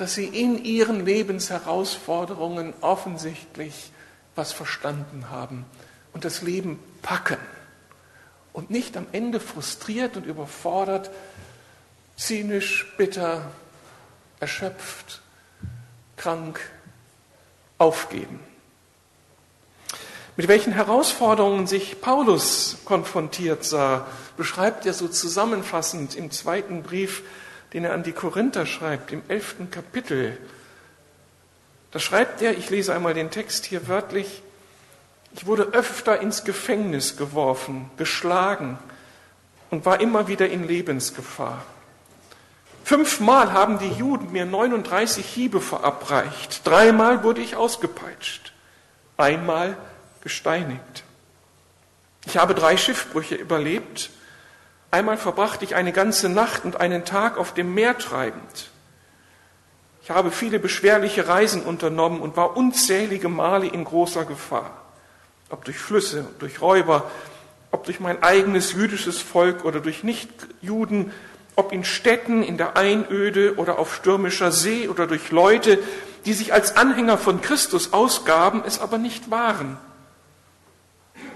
dass 0.00 0.14
sie 0.14 0.24
in 0.24 0.64
ihren 0.64 1.04
Lebensherausforderungen 1.04 2.72
offensichtlich 2.80 3.92
was 4.34 4.50
verstanden 4.50 5.28
haben 5.28 5.66
und 6.14 6.24
das 6.24 6.40
Leben 6.40 6.78
packen 7.02 7.36
und 8.54 8.70
nicht 8.70 8.96
am 8.96 9.06
Ende 9.12 9.40
frustriert 9.40 10.16
und 10.16 10.24
überfordert, 10.24 11.10
zynisch, 12.16 12.94
bitter, 12.96 13.50
erschöpft, 14.40 15.20
krank 16.16 16.60
aufgeben. 17.76 18.40
Mit 20.34 20.48
welchen 20.48 20.72
Herausforderungen 20.72 21.66
sich 21.66 22.00
Paulus 22.00 22.78
konfrontiert 22.86 23.64
sah, 23.64 24.06
beschreibt 24.38 24.86
er 24.86 24.94
so 24.94 25.08
zusammenfassend 25.08 26.14
im 26.14 26.30
zweiten 26.30 26.82
Brief, 26.82 27.22
den 27.72 27.84
er 27.84 27.92
an 27.92 28.02
die 28.02 28.12
Korinther 28.12 28.66
schreibt, 28.66 29.12
im 29.12 29.22
elften 29.28 29.70
Kapitel. 29.70 30.36
Da 31.90 31.98
schreibt 31.98 32.42
er, 32.42 32.56
ich 32.56 32.70
lese 32.70 32.94
einmal 32.94 33.14
den 33.14 33.30
Text 33.30 33.64
hier 33.64 33.88
wörtlich, 33.88 34.42
ich 35.32 35.46
wurde 35.46 35.62
öfter 35.72 36.20
ins 36.20 36.44
Gefängnis 36.44 37.16
geworfen, 37.16 37.90
geschlagen 37.96 38.78
und 39.70 39.86
war 39.86 40.00
immer 40.00 40.26
wieder 40.26 40.48
in 40.48 40.66
Lebensgefahr. 40.66 41.64
Fünfmal 42.82 43.52
haben 43.52 43.78
die 43.78 43.92
Juden 43.92 44.32
mir 44.32 44.44
39 44.44 45.24
Hiebe 45.24 45.60
verabreicht. 45.60 46.66
Dreimal 46.66 47.22
wurde 47.22 47.40
ich 47.40 47.54
ausgepeitscht. 47.54 48.52
Einmal 49.16 49.76
gesteinigt. 50.22 51.04
Ich 52.26 52.36
habe 52.36 52.54
drei 52.54 52.76
Schiffbrüche 52.76 53.36
überlebt. 53.36 54.10
Einmal 54.90 55.16
verbrachte 55.16 55.64
ich 55.64 55.74
eine 55.74 55.92
ganze 55.92 56.28
Nacht 56.28 56.64
und 56.64 56.80
einen 56.80 57.04
Tag 57.04 57.38
auf 57.38 57.54
dem 57.54 57.74
Meer 57.74 57.96
treibend. 57.98 58.70
Ich 60.02 60.10
habe 60.10 60.30
viele 60.32 60.58
beschwerliche 60.58 61.28
Reisen 61.28 61.62
unternommen 61.62 62.20
und 62.20 62.36
war 62.36 62.56
unzählige 62.56 63.28
Male 63.28 63.68
in 63.68 63.84
großer 63.84 64.24
Gefahr 64.24 64.80
ob 65.50 65.64
durch 65.64 65.78
Flüsse, 65.78 66.24
durch 66.38 66.60
Räuber, 66.60 67.10
ob 67.72 67.84
durch 67.84 68.00
mein 68.00 68.22
eigenes 68.22 68.72
jüdisches 68.72 69.20
Volk 69.20 69.64
oder 69.64 69.80
durch 69.80 70.02
Nichtjuden, 70.02 71.12
ob 71.56 71.72
in 71.72 71.84
Städten, 71.84 72.42
in 72.42 72.56
der 72.56 72.76
Einöde 72.76 73.56
oder 73.56 73.78
auf 73.78 73.94
stürmischer 73.94 74.52
See 74.52 74.88
oder 74.88 75.06
durch 75.06 75.30
Leute, 75.30 75.78
die 76.24 76.32
sich 76.32 76.52
als 76.52 76.76
Anhänger 76.76 77.18
von 77.18 77.40
Christus 77.40 77.92
ausgaben, 77.92 78.62
es 78.64 78.80
aber 78.80 78.98
nicht 78.98 79.30
waren. 79.30 79.76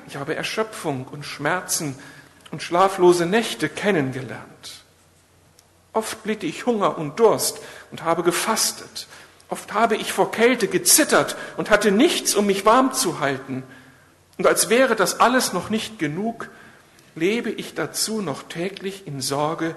Ich 0.07 0.17
habe 0.17 0.35
Erschöpfung 0.35 1.07
und 1.11 1.25
Schmerzen 1.25 1.99
und 2.55 2.63
schlaflose 2.63 3.27
Nächte 3.27 3.69
kennengelernt. 3.69 4.85
Oft 5.93 6.25
litt 6.25 6.45
ich 6.45 6.67
Hunger 6.67 6.97
und 6.99 7.19
Durst 7.19 7.59
und 7.91 8.05
habe 8.05 8.23
gefastet. 8.23 9.09
Oft 9.49 9.73
habe 9.73 9.97
ich 9.97 10.13
vor 10.13 10.31
Kälte 10.31 10.69
gezittert 10.69 11.35
und 11.57 11.69
hatte 11.69 11.91
nichts, 11.91 12.37
um 12.37 12.47
mich 12.47 12.65
warm 12.65 12.93
zu 12.93 13.19
halten. 13.19 13.65
Und 14.39 14.47
als 14.47 14.69
wäre 14.69 14.95
das 14.95 15.19
alles 15.19 15.53
noch 15.53 15.69
nicht 15.69 15.99
genug, 15.99 16.49
lebe 17.17 17.51
ich 17.51 17.75
dazu 17.75 18.23
noch 18.23 18.45
täglich 18.45 19.05
in 19.05 19.21
Sorge 19.21 19.75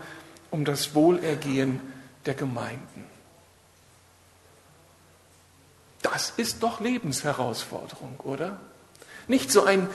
um 0.51 0.63
das 0.63 0.93
Wohlergehen 0.93 1.81
der 2.27 2.35
Gemeinden. 2.35 3.05
Das 6.03 6.31
ist 6.37 6.61
doch 6.61 6.79
Lebensherausforderung, 6.79 8.19
oder? 8.19 8.59
Nicht 9.27 9.51
so 9.51 9.63
ein 9.63 9.89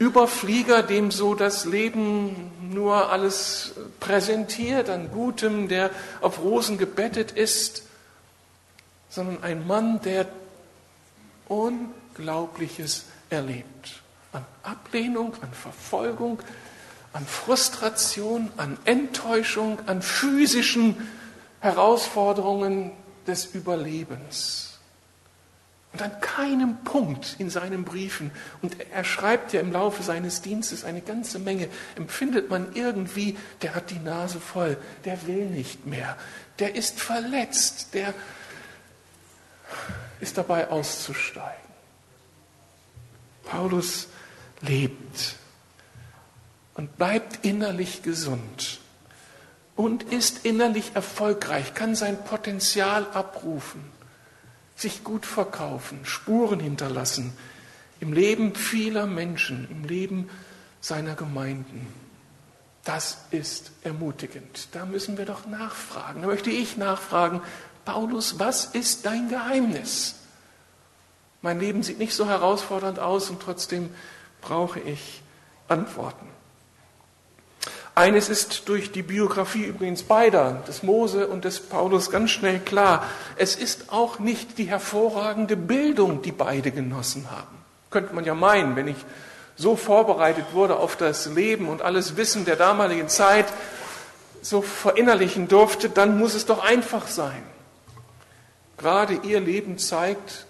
Überflieger, 0.00 0.82
dem 0.82 1.10
so 1.10 1.34
das 1.34 1.66
Leben 1.66 2.50
nur 2.72 3.12
alles 3.12 3.74
präsentiert 4.00 4.88
an 4.88 5.10
Gutem, 5.12 5.68
der 5.68 5.90
auf 6.22 6.40
Rosen 6.40 6.78
gebettet 6.78 7.32
ist, 7.32 7.82
sondern 9.10 9.42
ein 9.42 9.66
Mann, 9.66 10.00
der 10.00 10.26
Unglaubliches 11.48 13.04
erlebt. 13.28 14.00
An 14.32 14.46
Ablehnung, 14.62 15.34
an 15.42 15.52
Verfolgung, 15.52 16.40
an 17.12 17.26
Frustration, 17.26 18.50
an 18.56 18.78
Enttäuschung, 18.86 19.80
an 19.86 20.00
physischen 20.00 21.08
Herausforderungen 21.60 22.92
des 23.26 23.44
Überlebens. 23.44 24.69
Und 25.92 26.02
an 26.02 26.20
keinem 26.20 26.84
Punkt 26.84 27.34
in 27.38 27.50
seinen 27.50 27.84
Briefen, 27.84 28.30
und 28.62 28.76
er 28.92 29.02
schreibt 29.02 29.52
ja 29.52 29.60
im 29.60 29.72
Laufe 29.72 30.04
seines 30.04 30.40
Dienstes 30.40 30.84
eine 30.84 31.00
ganze 31.00 31.40
Menge, 31.40 31.68
empfindet 31.96 32.48
man 32.48 32.74
irgendwie, 32.74 33.36
der 33.62 33.74
hat 33.74 33.90
die 33.90 33.98
Nase 33.98 34.38
voll, 34.38 34.76
der 35.04 35.26
will 35.26 35.46
nicht 35.46 35.86
mehr, 35.86 36.16
der 36.60 36.76
ist 36.76 37.00
verletzt, 37.00 37.88
der 37.94 38.14
ist 40.20 40.38
dabei 40.38 40.68
auszusteigen. 40.68 41.70
Paulus 43.44 44.06
lebt 44.60 45.34
und 46.74 46.96
bleibt 46.96 47.44
innerlich 47.44 48.02
gesund 48.02 48.78
und 49.74 50.04
ist 50.04 50.44
innerlich 50.44 50.92
erfolgreich, 50.94 51.74
kann 51.74 51.96
sein 51.96 52.22
Potenzial 52.24 53.06
abrufen, 53.12 53.82
sich 54.80 55.04
gut 55.04 55.26
verkaufen, 55.26 56.04
Spuren 56.04 56.60
hinterlassen 56.60 57.32
im 58.00 58.12
Leben 58.12 58.54
vieler 58.54 59.06
Menschen, 59.06 59.68
im 59.70 59.84
Leben 59.84 60.30
seiner 60.80 61.14
Gemeinden. 61.14 61.86
Das 62.84 63.18
ist 63.30 63.72
ermutigend. 63.82 64.68
Da 64.72 64.86
müssen 64.86 65.18
wir 65.18 65.26
doch 65.26 65.46
nachfragen. 65.46 66.22
Da 66.22 66.28
möchte 66.28 66.50
ich 66.50 66.78
nachfragen, 66.78 67.42
Paulus, 67.84 68.38
was 68.38 68.64
ist 68.64 69.04
dein 69.04 69.28
Geheimnis? 69.28 70.14
Mein 71.42 71.60
Leben 71.60 71.82
sieht 71.82 71.98
nicht 71.98 72.14
so 72.14 72.26
herausfordernd 72.26 72.98
aus 72.98 73.28
und 73.30 73.40
trotzdem 73.40 73.90
brauche 74.40 74.80
ich 74.80 75.22
Antworten. 75.68 76.26
Eines 78.00 78.30
ist 78.30 78.66
durch 78.70 78.92
die 78.92 79.02
Biografie 79.02 79.64
übrigens 79.64 80.04
beider, 80.04 80.62
des 80.66 80.82
Mose 80.82 81.28
und 81.28 81.44
des 81.44 81.60
Paulus, 81.60 82.10
ganz 82.10 82.30
schnell 82.30 82.58
klar. 82.58 83.06
Es 83.36 83.56
ist 83.56 83.92
auch 83.92 84.18
nicht 84.18 84.56
die 84.56 84.64
hervorragende 84.64 85.54
Bildung, 85.54 86.22
die 86.22 86.32
beide 86.32 86.70
genossen 86.70 87.30
haben. 87.30 87.58
Könnte 87.90 88.14
man 88.14 88.24
ja 88.24 88.34
meinen, 88.34 88.74
wenn 88.74 88.88
ich 88.88 88.96
so 89.54 89.76
vorbereitet 89.76 90.46
wurde 90.54 90.76
auf 90.76 90.96
das 90.96 91.26
Leben 91.26 91.68
und 91.68 91.82
alles 91.82 92.16
Wissen 92.16 92.46
der 92.46 92.56
damaligen 92.56 93.10
Zeit 93.10 93.52
so 94.40 94.62
verinnerlichen 94.62 95.46
durfte, 95.48 95.90
dann 95.90 96.18
muss 96.18 96.32
es 96.32 96.46
doch 96.46 96.64
einfach 96.64 97.06
sein. 97.06 97.42
Gerade 98.78 99.12
ihr 99.24 99.40
Leben 99.40 99.76
zeigt, 99.76 100.46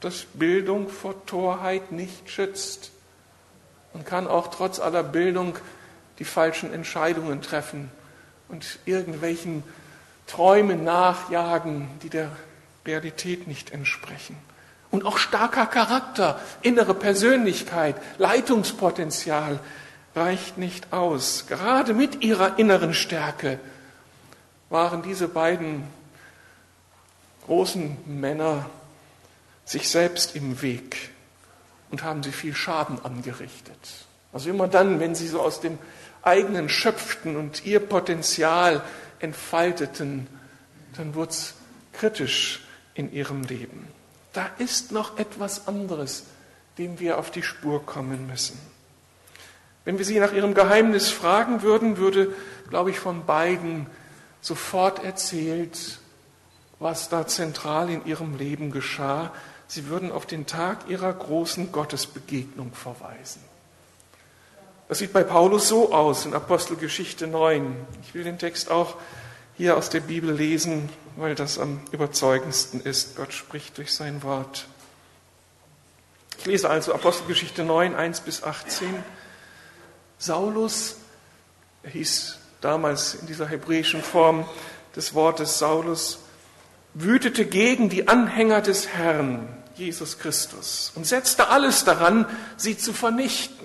dass 0.00 0.26
Bildung 0.34 0.90
vor 0.90 1.14
Torheit 1.24 1.92
nicht 1.92 2.28
schützt. 2.28 2.90
Man 3.94 4.04
kann 4.04 4.26
auch 4.26 4.48
trotz 4.48 4.80
aller 4.80 5.02
Bildung 5.02 5.54
die 6.20 6.24
falschen 6.24 6.72
Entscheidungen 6.72 7.42
treffen 7.42 7.90
und 8.48 8.78
irgendwelchen 8.84 9.64
Träumen 10.26 10.84
nachjagen, 10.84 11.88
die 12.02 12.10
der 12.10 12.30
Realität 12.86 13.48
nicht 13.48 13.72
entsprechen. 13.72 14.36
Und 14.90 15.04
auch 15.04 15.18
starker 15.18 15.66
Charakter, 15.66 16.40
innere 16.62 16.94
Persönlichkeit, 16.94 17.96
Leitungspotenzial 18.18 19.58
reicht 20.14 20.58
nicht 20.58 20.92
aus. 20.92 21.46
Gerade 21.48 21.94
mit 21.94 22.22
ihrer 22.22 22.58
inneren 22.58 22.94
Stärke 22.94 23.58
waren 24.68 25.02
diese 25.02 25.28
beiden 25.28 25.84
großen 27.46 27.96
Männer 28.06 28.66
sich 29.64 29.88
selbst 29.88 30.36
im 30.36 30.60
Weg 30.62 31.10
und 31.90 32.02
haben 32.02 32.22
sie 32.22 32.32
viel 32.32 32.54
Schaden 32.54 33.04
angerichtet. 33.04 33.78
Also 34.32 34.50
immer 34.50 34.68
dann, 34.68 35.00
wenn 35.00 35.14
sie 35.14 35.28
so 35.28 35.40
aus 35.40 35.60
dem 35.60 35.78
eigenen 36.22 36.68
schöpften 36.68 37.36
und 37.36 37.64
ihr 37.64 37.80
Potenzial 37.80 38.82
entfalteten, 39.20 40.26
dann 40.96 41.14
wurde 41.14 41.30
es 41.30 41.54
kritisch 41.92 42.64
in 42.94 43.12
ihrem 43.12 43.42
Leben. 43.42 43.88
Da 44.32 44.48
ist 44.58 44.92
noch 44.92 45.18
etwas 45.18 45.66
anderes, 45.66 46.24
dem 46.78 47.00
wir 47.00 47.18
auf 47.18 47.30
die 47.30 47.42
Spur 47.42 47.84
kommen 47.84 48.26
müssen. 48.26 48.58
Wenn 49.84 49.98
wir 49.98 50.04
sie 50.04 50.20
nach 50.20 50.32
ihrem 50.32 50.54
Geheimnis 50.54 51.08
fragen 51.08 51.62
würden, 51.62 51.96
würde, 51.96 52.34
glaube 52.68 52.90
ich, 52.90 52.98
von 52.98 53.24
beiden 53.24 53.86
sofort 54.40 55.02
erzählt, 55.02 55.98
was 56.78 57.08
da 57.08 57.26
zentral 57.26 57.90
in 57.90 58.06
ihrem 58.06 58.36
Leben 58.36 58.70
geschah. 58.70 59.32
Sie 59.66 59.86
würden 59.88 60.12
auf 60.12 60.26
den 60.26 60.46
Tag 60.46 60.88
ihrer 60.88 61.12
großen 61.12 61.72
Gottesbegegnung 61.72 62.72
verweisen. 62.72 63.42
Das 64.90 64.98
sieht 64.98 65.12
bei 65.12 65.22
Paulus 65.22 65.68
so 65.68 65.92
aus 65.92 66.26
in 66.26 66.34
Apostelgeschichte 66.34 67.28
9. 67.28 67.76
Ich 68.02 68.12
will 68.12 68.24
den 68.24 68.40
Text 68.40 68.72
auch 68.72 68.96
hier 69.56 69.76
aus 69.76 69.88
der 69.88 70.00
Bibel 70.00 70.34
lesen, 70.34 70.88
weil 71.14 71.36
das 71.36 71.60
am 71.60 71.80
überzeugendsten 71.92 72.80
ist. 72.80 73.14
Gott 73.14 73.32
spricht 73.32 73.78
durch 73.78 73.94
sein 73.94 74.24
Wort. 74.24 74.66
Ich 76.40 76.46
lese 76.46 76.68
also 76.68 76.92
Apostelgeschichte 76.92 77.62
9, 77.62 77.94
1 77.94 78.22
bis 78.22 78.42
18. 78.42 78.88
Saulus, 80.18 80.96
er 81.84 81.90
hieß 81.92 82.38
damals 82.60 83.14
in 83.14 83.28
dieser 83.28 83.46
hebräischen 83.46 84.02
Form 84.02 84.44
des 84.96 85.14
Wortes 85.14 85.60
Saulus, 85.60 86.18
wütete 86.94 87.46
gegen 87.46 87.90
die 87.90 88.08
Anhänger 88.08 88.60
des 88.60 88.88
Herrn, 88.88 89.48
Jesus 89.76 90.18
Christus, 90.18 90.90
und 90.96 91.06
setzte 91.06 91.46
alles 91.46 91.84
daran, 91.84 92.26
sie 92.56 92.76
zu 92.76 92.92
vernichten. 92.92 93.59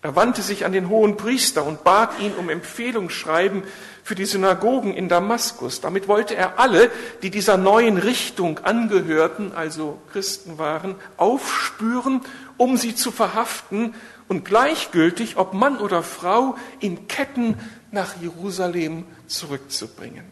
Er 0.00 0.14
wandte 0.14 0.42
sich 0.42 0.64
an 0.64 0.70
den 0.70 0.88
hohen 0.88 1.16
Priester 1.16 1.64
und 1.64 1.82
bat 1.82 2.20
ihn 2.20 2.32
um 2.34 2.50
Empfehlungsschreiben 2.50 3.64
für 4.04 4.14
die 4.14 4.26
Synagogen 4.26 4.94
in 4.94 5.08
Damaskus. 5.08 5.80
Damit 5.80 6.06
wollte 6.06 6.36
er 6.36 6.60
alle, 6.60 6.90
die 7.22 7.30
dieser 7.30 7.56
neuen 7.56 7.98
Richtung 7.98 8.60
angehörten, 8.60 9.52
also 9.52 10.00
Christen 10.12 10.56
waren, 10.56 10.94
aufspüren, 11.16 12.20
um 12.56 12.76
sie 12.76 12.94
zu 12.94 13.10
verhaften 13.10 13.92
und 14.28 14.44
gleichgültig, 14.44 15.36
ob 15.36 15.52
Mann 15.52 15.78
oder 15.78 16.04
Frau, 16.04 16.56
in 16.78 17.08
Ketten 17.08 17.56
nach 17.90 18.14
Jerusalem 18.20 19.04
zurückzubringen. 19.26 20.24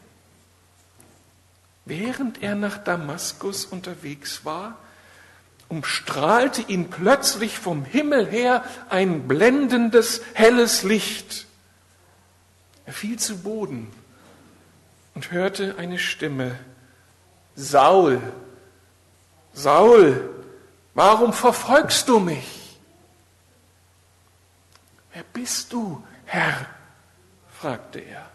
Während 1.85 2.41
er 2.43 2.55
nach 2.55 2.79
Damaskus 2.79 3.65
unterwegs 3.65 4.45
war, 4.45 4.79
umstrahlte 5.69 6.63
ihn 6.63 6.91
plötzlich 6.91 7.59
vom 7.59 7.85
Himmel 7.85 8.27
her 8.27 8.65
ein 8.89 9.27
blendendes, 9.27 10.23
helles 10.35 10.83
Licht. 10.83 11.47
Er 12.85 12.93
fiel 12.93 13.19
zu 13.19 13.39
Boden 13.39 13.91
und 15.15 15.33
hörte 15.33 15.77
eine 15.79 15.99
Stimme, 15.99 16.59
Saul, 17.57 18.21
Saul, 19.55 20.29
warum 20.95 21.33
verfolgst 21.33 22.09
du 22.09 22.21
mich? 22.21 22.79
Wer 25.13 25.25
bist 25.33 25.73
du, 25.73 26.05
Herr? 26.27 26.67
fragte 27.59 28.01
er. 28.01 28.29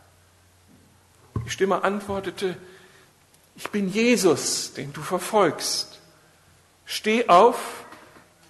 Die 1.46 1.50
Stimme 1.50 1.84
antwortete, 1.84 2.58
ich 3.56 3.70
bin 3.70 3.90
Jesus, 3.90 4.74
den 4.74 4.92
du 4.94 5.02
verfolgst. 5.02 5.91
Steh 6.92 7.30
auf 7.30 7.86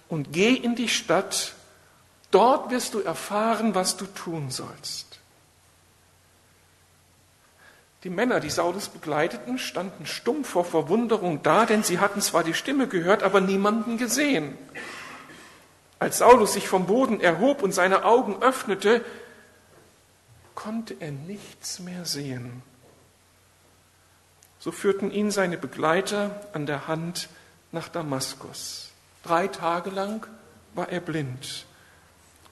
und 0.08 0.32
geh 0.32 0.52
in 0.52 0.74
die 0.74 0.88
Stadt, 0.88 1.54
dort 2.32 2.72
wirst 2.72 2.92
du 2.94 2.98
erfahren, 2.98 3.76
was 3.76 3.96
du 3.96 4.04
tun 4.04 4.50
sollst. 4.50 5.20
Die 8.02 8.10
Männer, 8.10 8.40
die 8.40 8.50
Saulus 8.50 8.88
begleiteten, 8.88 9.60
standen 9.60 10.06
stumm 10.06 10.42
vor 10.42 10.64
Verwunderung 10.64 11.44
da, 11.44 11.66
denn 11.66 11.84
sie 11.84 12.00
hatten 12.00 12.20
zwar 12.20 12.42
die 12.42 12.52
Stimme 12.52 12.88
gehört, 12.88 13.22
aber 13.22 13.40
niemanden 13.40 13.96
gesehen. 13.96 14.58
Als 16.00 16.18
Saulus 16.18 16.54
sich 16.54 16.66
vom 16.66 16.86
Boden 16.86 17.20
erhob 17.20 17.62
und 17.62 17.70
seine 17.70 18.04
Augen 18.04 18.42
öffnete, 18.42 19.04
konnte 20.56 20.96
er 20.98 21.12
nichts 21.12 21.78
mehr 21.78 22.04
sehen. 22.04 22.64
So 24.58 24.72
führten 24.72 25.12
ihn 25.12 25.30
seine 25.30 25.58
Begleiter 25.58 26.40
an 26.52 26.66
der 26.66 26.88
Hand 26.88 27.28
nach 27.72 27.88
Damaskus. 27.88 28.90
Drei 29.22 29.48
Tage 29.48 29.90
lang 29.90 30.26
war 30.74 30.88
er 30.88 31.00
blind. 31.00 31.66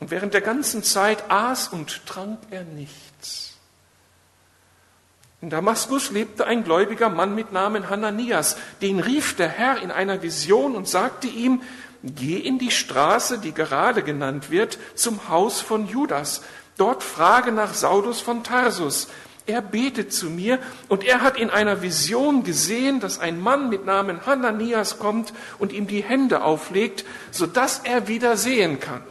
Und 0.00 0.10
während 0.10 0.34
der 0.34 0.40
ganzen 0.40 0.82
Zeit 0.82 1.30
aß 1.30 1.68
und 1.68 2.06
trank 2.06 2.38
er 2.50 2.64
nichts. 2.64 3.54
In 5.42 5.50
Damaskus 5.50 6.10
lebte 6.10 6.46
ein 6.46 6.64
gläubiger 6.64 7.08
Mann 7.08 7.34
mit 7.34 7.52
Namen 7.52 7.88
Hananias. 7.88 8.56
Den 8.82 9.00
rief 9.00 9.36
der 9.36 9.48
Herr 9.48 9.80
in 9.80 9.90
einer 9.90 10.22
Vision 10.22 10.74
und 10.74 10.88
sagte 10.88 11.28
ihm, 11.28 11.62
Geh 12.02 12.38
in 12.38 12.58
die 12.58 12.70
Straße, 12.70 13.38
die 13.38 13.52
gerade 13.52 14.02
genannt 14.02 14.50
wird, 14.50 14.78
zum 14.94 15.28
Haus 15.28 15.60
von 15.60 15.86
Judas. 15.86 16.42
Dort 16.78 17.02
frage 17.02 17.52
nach 17.52 17.74
Saulus 17.74 18.22
von 18.22 18.42
Tarsus. 18.42 19.08
Er 19.50 19.62
betet 19.62 20.12
zu 20.12 20.30
mir 20.30 20.60
und 20.86 21.02
er 21.02 21.22
hat 21.22 21.36
in 21.36 21.50
einer 21.50 21.82
Vision 21.82 22.44
gesehen, 22.44 23.00
dass 23.00 23.18
ein 23.18 23.40
Mann 23.40 23.68
mit 23.68 23.84
Namen 23.84 24.24
Hananias 24.24 25.00
kommt 25.00 25.32
und 25.58 25.72
ihm 25.72 25.88
die 25.88 26.04
Hände 26.04 26.44
auflegt, 26.44 27.04
sodass 27.32 27.80
er 27.80 28.06
wieder 28.06 28.36
sehen 28.36 28.78
kann. 28.78 29.02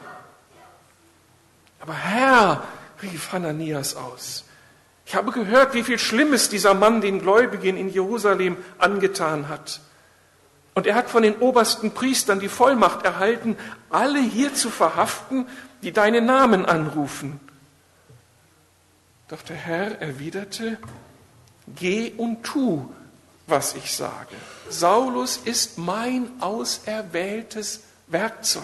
Aber 1.82 1.94
Herr, 1.94 2.64
rief 3.02 3.34
Hananias 3.34 3.98
aus, 3.98 4.46
ich 5.06 5.14
habe 5.14 5.34
gehört, 5.34 5.74
wie 5.74 5.84
viel 5.84 6.00
Schlimmes 6.00 6.48
dieser 6.48 6.74
Mann 6.74 7.02
den 7.02 7.20
Gläubigen 7.20 7.76
in 7.76 7.90
Jerusalem 7.90 8.56
angetan 8.78 9.50
hat. 9.50 9.82
Und 10.74 10.88
er 10.88 10.96
hat 10.96 11.10
von 11.10 11.24
den 11.24 11.36
obersten 11.40 11.92
Priestern 11.92 12.40
die 12.40 12.48
Vollmacht 12.48 13.04
erhalten, 13.04 13.58
alle 13.90 14.22
hier 14.22 14.54
zu 14.54 14.70
verhaften, 14.70 15.48
die 15.82 15.92
deinen 15.92 16.26
Namen 16.26 16.66
anrufen. 16.66 17.42
Doch 19.30 19.42
der 19.44 19.56
Herr 19.56 20.02
erwiderte, 20.02 20.78
geh 21.76 22.12
und 22.18 22.44
tu, 22.44 22.92
was 23.48 23.76
ich 23.76 23.94
sage. 23.94 24.36
Saulus 24.70 25.38
ist 25.38 25.78
mein 25.78 26.42
auserwähltes 26.42 27.84
Werkzeug. 28.08 28.64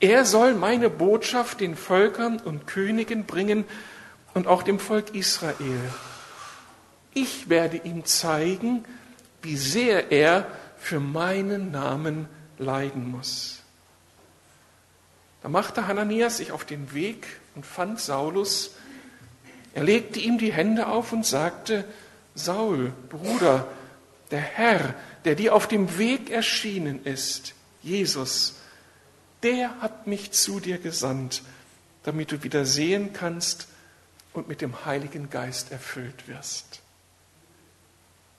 Er 0.00 0.24
soll 0.24 0.54
meine 0.54 0.90
Botschaft 0.90 1.60
den 1.60 1.76
Völkern 1.76 2.38
und 2.38 2.66
Königen 2.66 3.24
bringen 3.24 3.64
und 4.34 4.46
auch 4.46 4.62
dem 4.62 4.78
Volk 4.78 5.14
Israel. 5.14 5.80
Ich 7.14 7.48
werde 7.48 7.78
ihm 7.78 8.04
zeigen, 8.04 8.84
wie 9.40 9.56
sehr 9.56 10.12
er 10.12 10.46
für 10.76 11.00
meinen 11.00 11.70
Namen 11.70 12.28
leiden 12.58 13.10
muss. 13.10 13.62
Da 15.42 15.48
machte 15.48 15.86
Hananias 15.86 16.38
sich 16.38 16.52
auf 16.52 16.64
den 16.64 16.92
Weg 16.92 17.26
und 17.54 17.64
fand 17.64 18.00
Saulus. 18.00 18.72
Er 19.76 19.84
legte 19.84 20.18
ihm 20.18 20.38
die 20.38 20.54
Hände 20.54 20.86
auf 20.86 21.12
und 21.12 21.26
sagte, 21.26 21.84
Saul, 22.34 22.94
Bruder, 23.10 23.68
der 24.30 24.40
Herr, 24.40 24.94
der 25.26 25.34
dir 25.34 25.54
auf 25.54 25.68
dem 25.68 25.98
Weg 25.98 26.30
erschienen 26.30 27.04
ist, 27.04 27.52
Jesus, 27.82 28.54
der 29.42 29.78
hat 29.82 30.06
mich 30.06 30.32
zu 30.32 30.60
dir 30.60 30.78
gesandt, 30.78 31.42
damit 32.04 32.32
du 32.32 32.42
wieder 32.42 32.64
sehen 32.64 33.12
kannst 33.12 33.68
und 34.32 34.48
mit 34.48 34.62
dem 34.62 34.86
Heiligen 34.86 35.28
Geist 35.28 35.70
erfüllt 35.72 36.26
wirst. 36.26 36.80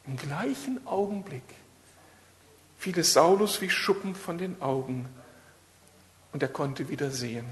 Im 0.07 0.17
gleichen 0.17 0.87
Augenblick 0.87 1.43
fiel 2.79 2.97
es 2.97 3.13
Saulus 3.13 3.61
wie 3.61 3.69
Schuppen 3.69 4.15
von 4.15 4.39
den 4.39 4.59
Augen 4.59 5.07
und 6.33 6.41
er 6.41 6.49
konnte 6.49 6.89
wieder 6.89 7.11
sehen. 7.11 7.45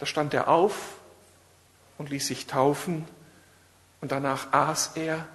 Da 0.00 0.06
stand 0.06 0.34
er 0.34 0.48
auf 0.48 0.96
und 2.00 2.08
ließ 2.08 2.28
sich 2.28 2.46
taufen 2.46 3.04
und 4.00 4.10
danach 4.10 4.54
aß 4.54 4.92
er 4.94 5.28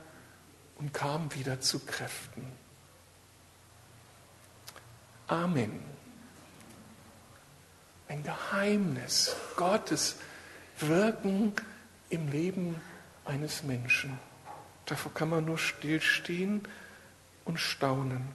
und 0.80 0.96
kam 0.96 1.32
wieder 1.36 1.62
zu 1.62 1.78
Kräften. 1.78 2.44
Amen. 5.28 5.80
Ein 8.08 8.24
Geheimnis 8.24 9.36
Gottes 9.56 10.16
Wirken 10.80 11.54
im 12.10 12.32
Leben 12.32 12.82
eines 13.26 13.62
Menschen. 13.62 14.20
Davor 14.88 15.14
kann 15.14 15.30
man 15.30 15.46
nur 15.46 15.60
stillstehen 15.60 16.68
und 17.44 17.60
staunen. 17.60 18.28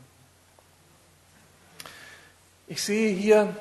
Ich 2.68 2.80
sehe 2.84 3.12
hier 3.12 3.56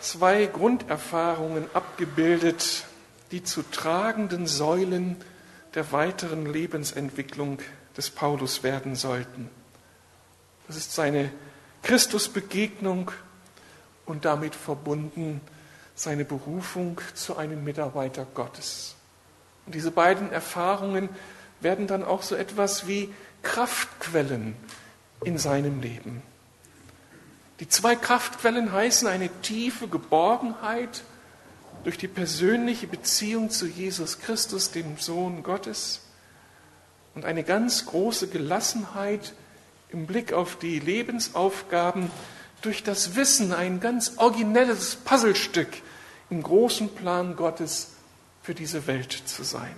zwei 0.00 0.46
Grunderfahrungen 0.46 1.68
abgebildet, 1.74 2.87
die 3.30 3.42
zu 3.42 3.62
tragenden 3.62 4.46
Säulen 4.46 5.16
der 5.74 5.92
weiteren 5.92 6.46
Lebensentwicklung 6.46 7.58
des 7.96 8.10
Paulus 8.10 8.62
werden 8.62 8.94
sollten. 8.94 9.50
Das 10.66 10.76
ist 10.76 10.94
seine 10.94 11.30
Christusbegegnung 11.82 13.10
und 14.06 14.24
damit 14.24 14.54
verbunden 14.54 15.40
seine 15.94 16.24
Berufung 16.24 17.00
zu 17.14 17.36
einem 17.36 17.64
Mitarbeiter 17.64 18.26
Gottes. 18.34 18.94
Und 19.66 19.74
diese 19.74 19.90
beiden 19.90 20.30
Erfahrungen 20.32 21.08
werden 21.60 21.86
dann 21.86 22.04
auch 22.04 22.22
so 22.22 22.34
etwas 22.36 22.86
wie 22.86 23.12
Kraftquellen 23.42 24.54
in 25.24 25.38
seinem 25.38 25.80
Leben. 25.80 26.22
Die 27.60 27.68
zwei 27.68 27.96
Kraftquellen 27.96 28.72
heißen 28.72 29.08
eine 29.08 29.28
tiefe 29.42 29.88
Geborgenheit 29.88 31.02
durch 31.84 31.98
die 31.98 32.08
persönliche 32.08 32.86
Beziehung 32.86 33.50
zu 33.50 33.66
Jesus 33.66 34.18
Christus, 34.18 34.70
dem 34.70 34.98
Sohn 34.98 35.42
Gottes, 35.42 36.00
und 37.14 37.24
eine 37.24 37.42
ganz 37.42 37.86
große 37.86 38.28
Gelassenheit 38.28 39.32
im 39.90 40.06
Blick 40.06 40.32
auf 40.32 40.56
die 40.56 40.78
Lebensaufgaben 40.78 42.10
durch 42.62 42.82
das 42.82 43.16
Wissen, 43.16 43.52
ein 43.52 43.80
ganz 43.80 44.14
originelles 44.16 44.96
Puzzlestück 44.96 45.68
im 46.30 46.42
großen 46.42 46.94
Plan 46.94 47.36
Gottes 47.36 47.92
für 48.42 48.54
diese 48.54 48.86
Welt 48.86 49.12
zu 49.12 49.42
sein. 49.42 49.74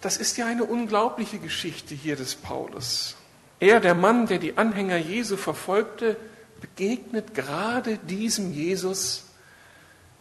Das 0.00 0.16
ist 0.16 0.36
ja 0.36 0.46
eine 0.46 0.64
unglaubliche 0.64 1.38
Geschichte 1.38 1.94
hier 1.94 2.16
des 2.16 2.34
Paulus. 2.34 3.16
Er, 3.60 3.80
der 3.80 3.94
Mann, 3.94 4.26
der 4.26 4.38
die 4.38 4.56
Anhänger 4.56 4.96
Jesu 4.96 5.36
verfolgte, 5.36 6.16
begegnet 6.60 7.34
gerade 7.34 7.98
diesem 7.98 8.52
Jesus, 8.52 9.24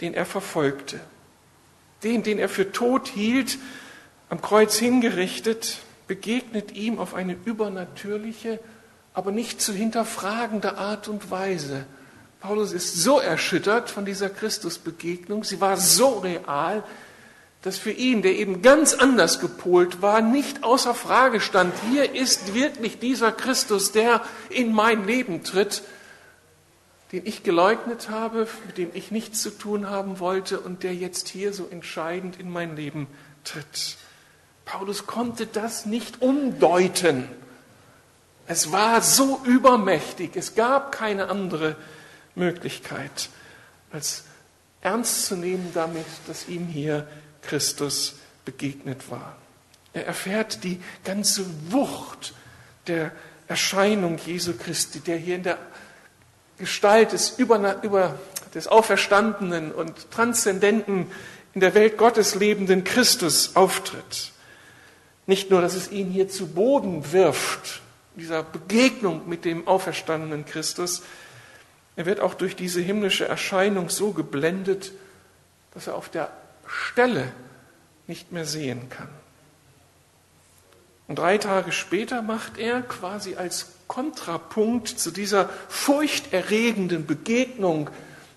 den 0.01 0.13
er 0.13 0.25
verfolgte. 0.25 0.99
Den, 2.03 2.23
den 2.23 2.39
er 2.39 2.49
für 2.49 2.71
tot 2.71 3.07
hielt, 3.07 3.57
am 4.29 4.41
Kreuz 4.41 4.77
hingerichtet, 4.77 5.79
begegnet 6.07 6.71
ihm 6.73 6.99
auf 6.99 7.13
eine 7.13 7.35
übernatürliche, 7.45 8.59
aber 9.13 9.31
nicht 9.31 9.61
zu 9.61 9.73
hinterfragende 9.73 10.77
Art 10.77 11.07
und 11.07 11.31
Weise. 11.31 11.85
Paulus 12.39 12.71
ist 12.71 12.95
so 12.95 13.19
erschüttert 13.19 13.89
von 13.89 14.05
dieser 14.05 14.29
Christusbegegnung, 14.29 15.43
sie 15.43 15.59
war 15.59 15.75
so 15.77 16.19
real, 16.19 16.83
dass 17.63 17.77
für 17.79 17.91
ihn, 17.91 18.21
der 18.21 18.35
eben 18.35 18.61
ganz 18.61 18.93
anders 18.93 19.39
gepolt 19.39 20.01
war, 20.01 20.21
nicht 20.21 20.63
außer 20.63 20.93
Frage 20.93 21.41
stand, 21.41 21.73
hier 21.89 22.13
ist 22.13 22.53
wirklich 22.53 22.99
dieser 22.99 23.31
Christus, 23.31 23.91
der 23.91 24.21
in 24.49 24.71
mein 24.71 25.07
Leben 25.07 25.43
tritt, 25.43 25.81
den 27.11 27.25
ich 27.25 27.43
geleugnet 27.43 28.09
habe, 28.09 28.47
mit 28.65 28.77
dem 28.77 28.89
ich 28.93 29.11
nichts 29.11 29.41
zu 29.41 29.49
tun 29.49 29.89
haben 29.89 30.19
wollte 30.19 30.59
und 30.59 30.83
der 30.83 30.93
jetzt 30.93 31.29
hier 31.29 31.53
so 31.53 31.67
entscheidend 31.67 32.39
in 32.39 32.49
mein 32.49 32.75
Leben 32.75 33.07
tritt. 33.43 33.97
Paulus 34.65 35.07
konnte 35.07 35.47
das 35.47 35.85
nicht 35.85 36.21
umdeuten. 36.21 37.29
Es 38.47 38.71
war 38.71 39.01
so 39.01 39.41
übermächtig, 39.45 40.31
es 40.35 40.55
gab 40.55 40.91
keine 40.91 41.29
andere 41.29 41.75
Möglichkeit, 42.35 43.29
als 43.91 44.23
ernst 44.81 45.25
zu 45.25 45.35
nehmen 45.35 45.71
damit, 45.73 46.05
dass 46.27 46.47
ihm 46.47 46.67
hier 46.67 47.07
Christus 47.41 48.15
begegnet 48.45 49.09
war. 49.09 49.37
Er 49.93 50.05
erfährt 50.05 50.63
die 50.63 50.81
ganze 51.03 51.45
Wucht 51.71 52.33
der 52.87 53.11
Erscheinung 53.47 54.17
Jesu 54.25 54.53
Christi, 54.53 54.99
der 54.99 55.17
hier 55.17 55.35
in 55.35 55.43
der 55.43 55.57
Gestalt 56.57 57.11
des, 57.11 57.37
über, 57.37 57.83
über, 57.83 58.15
des 58.53 58.67
auferstandenen 58.67 59.71
und 59.71 60.11
transzendenten, 60.11 61.11
in 61.53 61.61
der 61.61 61.73
Welt 61.73 61.97
Gottes 61.97 62.35
lebenden 62.35 62.83
Christus 62.83 63.55
auftritt. 63.55 64.31
Nicht 65.25 65.49
nur, 65.49 65.61
dass 65.61 65.75
es 65.75 65.91
ihn 65.91 66.09
hier 66.09 66.29
zu 66.29 66.47
Boden 66.47 67.11
wirft, 67.11 67.81
dieser 68.15 68.43
Begegnung 68.43 69.27
mit 69.27 69.45
dem 69.45 69.67
auferstandenen 69.67 70.45
Christus, 70.45 71.03
er 71.95 72.05
wird 72.05 72.19
auch 72.19 72.35
durch 72.35 72.55
diese 72.55 72.79
himmlische 72.79 73.27
Erscheinung 73.27 73.89
so 73.89 74.11
geblendet, 74.11 74.91
dass 75.73 75.87
er 75.87 75.95
auf 75.95 76.09
der 76.09 76.31
Stelle 76.67 77.31
nicht 78.05 78.31
mehr 78.31 78.45
sehen 78.45 78.89
kann. 78.89 79.09
Und 81.07 81.19
drei 81.19 81.37
Tage 81.37 81.71
später 81.71 82.21
macht 82.21 82.57
er 82.57 82.81
quasi 82.81 83.35
als 83.35 83.76
Kontrapunkt 83.87 84.87
zu 84.87 85.11
dieser 85.11 85.49
furchterregenden 85.69 87.05
Begegnung 87.05 87.89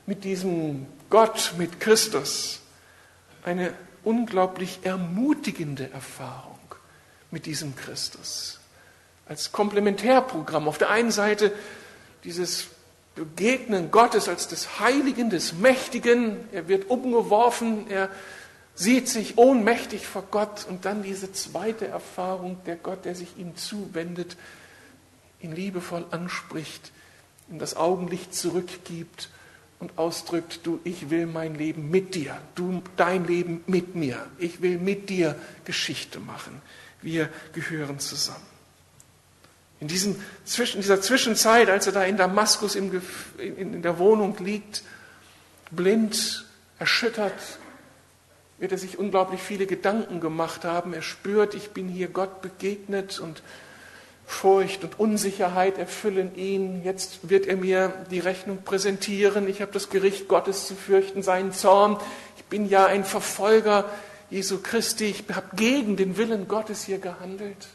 mit 0.06 0.24
diesem 0.24 0.86
Gott, 1.10 1.54
mit 1.58 1.80
Christus, 1.80 2.60
eine 3.44 3.74
unglaublich 4.04 4.80
ermutigende 4.82 5.90
Erfahrung 5.92 6.58
mit 7.30 7.46
diesem 7.46 7.76
Christus. 7.76 8.60
Als 9.26 9.52
Komplementärprogramm. 9.52 10.68
Auf 10.68 10.78
der 10.78 10.90
einen 10.90 11.10
Seite 11.12 11.52
dieses 12.24 12.66
Begegnen 13.14 13.90
Gottes 13.90 14.28
als 14.28 14.48
des 14.48 14.80
Heiligen, 14.80 15.30
des 15.30 15.52
Mächtigen. 15.52 16.48
Er 16.52 16.68
wird 16.68 16.90
umgeworfen, 16.90 17.90
er 17.90 18.08
sieht 18.74 19.08
sich 19.08 19.36
ohnmächtig 19.36 20.06
vor 20.06 20.24
Gott 20.30 20.64
und 20.68 20.84
dann 20.84 21.02
diese 21.02 21.32
zweite 21.32 21.86
Erfahrung, 21.86 22.58
der 22.66 22.76
Gott, 22.76 23.04
der 23.04 23.14
sich 23.14 23.36
ihm 23.36 23.56
zuwendet, 23.56 24.36
ihn 25.40 25.52
liebevoll 25.52 26.04
anspricht, 26.10 26.92
ihm 27.50 27.58
das 27.58 27.76
Augenlicht 27.76 28.34
zurückgibt 28.34 29.28
und 29.78 29.98
ausdrückt, 29.98 30.60
du, 30.64 30.80
ich 30.84 31.10
will 31.10 31.26
mein 31.26 31.54
Leben 31.54 31.90
mit 31.90 32.14
dir, 32.14 32.40
du 32.54 32.82
dein 32.96 33.26
Leben 33.26 33.62
mit 33.66 33.94
mir, 33.94 34.26
ich 34.38 34.60
will 34.60 34.78
mit 34.78 35.08
dir 35.08 35.36
Geschichte 35.64 36.20
machen. 36.20 36.60
Wir 37.02 37.30
gehören 37.54 37.98
zusammen. 37.98 38.44
In, 39.80 39.88
diesen, 39.88 40.16
in 40.16 40.80
dieser 40.80 41.00
Zwischenzeit, 41.00 41.70
als 41.70 41.86
er 41.86 41.92
da 41.94 42.04
in 42.04 42.18
Damaskus 42.18 42.74
in, 42.74 43.00
in 43.38 43.80
der 43.80 43.98
Wohnung 43.98 44.36
liegt, 44.38 44.82
blind, 45.70 46.44
erschüttert, 46.78 47.58
wird 48.58 48.72
er 48.72 48.78
sich 48.78 48.98
unglaublich 48.98 49.40
viele 49.40 49.66
Gedanken 49.66 50.20
gemacht 50.20 50.66
haben. 50.66 50.92
Er 50.92 51.00
spürt, 51.00 51.54
ich 51.54 51.70
bin 51.70 51.88
hier 51.88 52.08
Gott 52.08 52.42
begegnet 52.42 53.18
und 53.18 53.42
Furcht 54.30 54.84
und 54.84 54.98
Unsicherheit 54.98 55.76
erfüllen 55.76 56.36
ihn. 56.36 56.82
Jetzt 56.84 57.28
wird 57.28 57.46
er 57.46 57.56
mir 57.56 57.92
die 58.12 58.20
Rechnung 58.20 58.62
präsentieren. 58.62 59.48
Ich 59.48 59.60
habe 59.60 59.72
das 59.72 59.90
Gericht 59.90 60.28
Gottes 60.28 60.68
zu 60.68 60.76
fürchten, 60.76 61.22
seinen 61.22 61.52
Zorn. 61.52 61.98
Ich 62.36 62.44
bin 62.44 62.68
ja 62.68 62.86
ein 62.86 63.04
Verfolger 63.04 63.90
Jesu 64.30 64.62
Christi. 64.62 65.06
Ich 65.06 65.24
habe 65.34 65.56
gegen 65.56 65.96
den 65.96 66.16
Willen 66.16 66.46
Gottes 66.46 66.84
hier 66.84 66.98
gehandelt. 66.98 67.68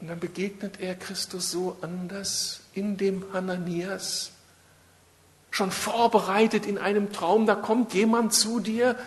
Und 0.00 0.08
dann 0.08 0.18
begegnet 0.18 0.80
er 0.80 0.94
Christus 0.94 1.50
so 1.50 1.76
anders 1.82 2.60
in 2.72 2.96
dem 2.96 3.24
Hananias, 3.32 4.32
schon 5.50 5.70
vorbereitet 5.70 6.66
in 6.66 6.78
einem 6.78 7.12
Traum. 7.12 7.46
Da 7.46 7.54
kommt 7.54 7.92
jemand 7.92 8.32
zu 8.32 8.58
dir 8.58 8.98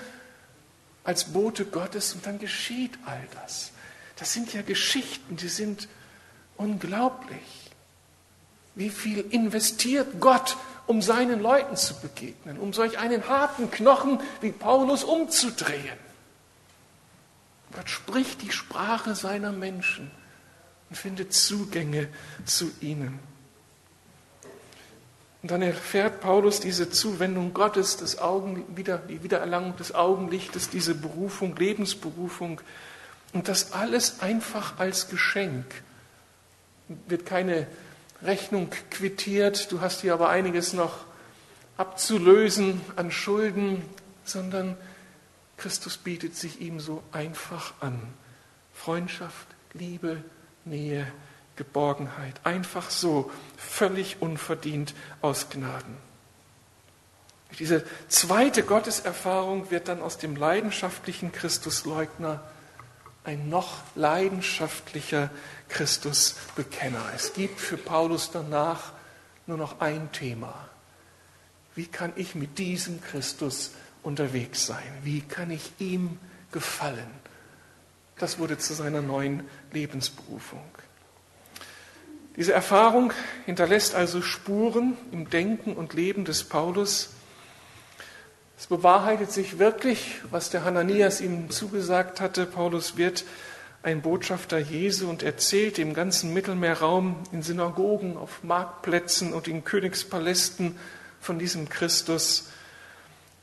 als 1.04 1.26
Bote 1.26 1.65
Gottes 1.65 2.13
und 2.13 2.26
dann 2.26 2.38
geschieht 2.38 2.98
all 3.06 3.28
das. 3.41 3.70
Das 4.21 4.34
sind 4.34 4.53
ja 4.53 4.62
Geschichten, 4.62 5.36
die 5.36 5.47
sind 5.47 5.88
unglaublich. 6.55 7.71
Wie 8.75 8.91
viel 8.91 9.21
investiert 9.31 10.19
Gott, 10.19 10.57
um 10.86 11.01
seinen 11.01 11.41
Leuten 11.41 11.75
zu 11.75 11.99
begegnen, 11.99 12.60
um 12.60 12.71
solch 12.71 12.99
einen 12.99 13.27
harten 13.27 13.71
Knochen 13.71 14.19
wie 14.41 14.51
Paulus 14.51 15.03
umzudrehen? 15.03 15.97
Gott 17.71 17.89
spricht 17.89 18.43
die 18.43 18.51
Sprache 18.51 19.15
seiner 19.15 19.51
Menschen 19.51 20.12
und 20.91 20.95
findet 20.95 21.34
Zugänge 21.34 22.07
zu 22.45 22.69
ihnen. 22.79 23.17
Und 25.41 25.49
dann 25.49 25.63
erfährt 25.63 26.21
Paulus 26.21 26.60
diese 26.60 26.91
Zuwendung 26.91 27.55
Gottes, 27.55 27.97
das 27.97 28.19
Augen, 28.19 28.65
wieder, 28.77 28.99
die 28.99 29.23
Wiedererlangung 29.23 29.77
des 29.77 29.95
Augenlichtes, 29.95 30.69
diese 30.69 30.93
Berufung, 30.93 31.55
Lebensberufung. 31.55 32.62
Und 33.34 33.48
das 33.48 33.74
alles 33.74 34.20
einfach 34.20 34.80
als 34.80 35.10
Geschenk. 35.10 35.65
Wird 37.08 37.26
keine 37.26 37.67
Rechnung 38.22 38.70
quittiert, 38.89 39.72
du 39.72 39.82
hast 39.82 40.02
hier 40.02 40.13
aber 40.13 40.30
einiges 40.30 40.74
noch 40.74 41.06
abzulösen 41.78 42.82
an 42.96 43.12
Schulden, 43.12 43.84
sondern 44.26 44.78
Christus 45.58 45.98
bietet 45.98 46.36
sich 46.36 46.62
ihm 46.62 46.80
so 46.80 47.02
einfach 47.12 47.74
an. 47.80 48.00
Freundschaft, 48.74 49.48
Liebe, 49.74 50.24
Nähe, 50.65 51.08
Geborgenheit. 51.56 52.36
Einfach 52.44 52.89
so, 52.89 53.32
völlig 53.58 54.17
unverdient 54.22 54.94
aus 55.22 55.50
Gnaden. 55.50 55.98
Diese 57.60 57.84
zweite 58.08 58.63
Gotteserfahrung 58.63 59.72
wird 59.72 59.88
dann 59.88 60.02
aus 60.02 60.17
dem 60.17 60.36
leidenschaftlichen 60.36 61.32
Christusleugner 61.32 62.41
ein 63.23 63.49
noch 63.49 63.81
leidenschaftlicher 63.95 65.29
Christusbekenner. 65.69 67.03
Es 67.15 67.34
gibt 67.34 67.60
für 67.60 67.77
Paulus 67.77 68.31
danach 68.31 68.93
nur 69.47 69.57
noch 69.57 69.79
ein 69.79 70.12
Thema. 70.12 70.69
Wie 71.75 71.86
kann 71.86 72.13
ich 72.15 72.36
mit 72.36 72.57
diesem 72.57 73.01
Christus 73.01 73.71
unterwegs 74.03 74.65
sein? 74.65 74.91
Wie 75.03 75.21
kann 75.21 75.51
ich 75.51 75.71
ihm 75.79 76.19
gefallen? 76.51 77.10
Das 78.17 78.39
wurde 78.39 78.57
zu 78.57 78.73
seiner 78.73 79.01
neuen 79.01 79.47
Lebensberufung. 79.71 80.63
Diese 82.36 82.53
Erfahrung 82.53 83.13
hinterlässt 83.45 83.93
also 83.95 84.21
Spuren 84.21 84.97
im 85.12 85.29
Denken 85.29 85.73
und 85.73 85.93
Leben 85.93 86.23
des 86.25 86.43
Paulus. 86.43 87.10
Es 88.62 88.67
bewahrheitet 88.67 89.32
sich 89.32 89.58
wirklich, 89.58 90.21
was 90.30 90.52
der 90.52 90.63
Hananias 90.63 91.19
ihm 91.19 91.50
zugesagt 91.50 92.21
hatte. 92.21 92.45
Paulus 92.45 92.95
wird 92.95 93.26
ein 93.82 94.04
Botschafter 94.04 94.60
Jesu 94.60 95.10
und 95.10 95.24
erzählt 95.24 95.80
im 95.80 95.95
ganzen 95.95 96.32
Mittelmeerraum, 96.32 97.15
in 97.32 97.41
Synagogen, 97.41 98.17
auf 98.17 98.43
Marktplätzen 98.43 99.34
und 99.34 99.47
in 99.47 99.63
Königspalästen 99.63 100.78
von 101.19 101.39
diesem 101.39 101.69
Christus. 101.69 102.52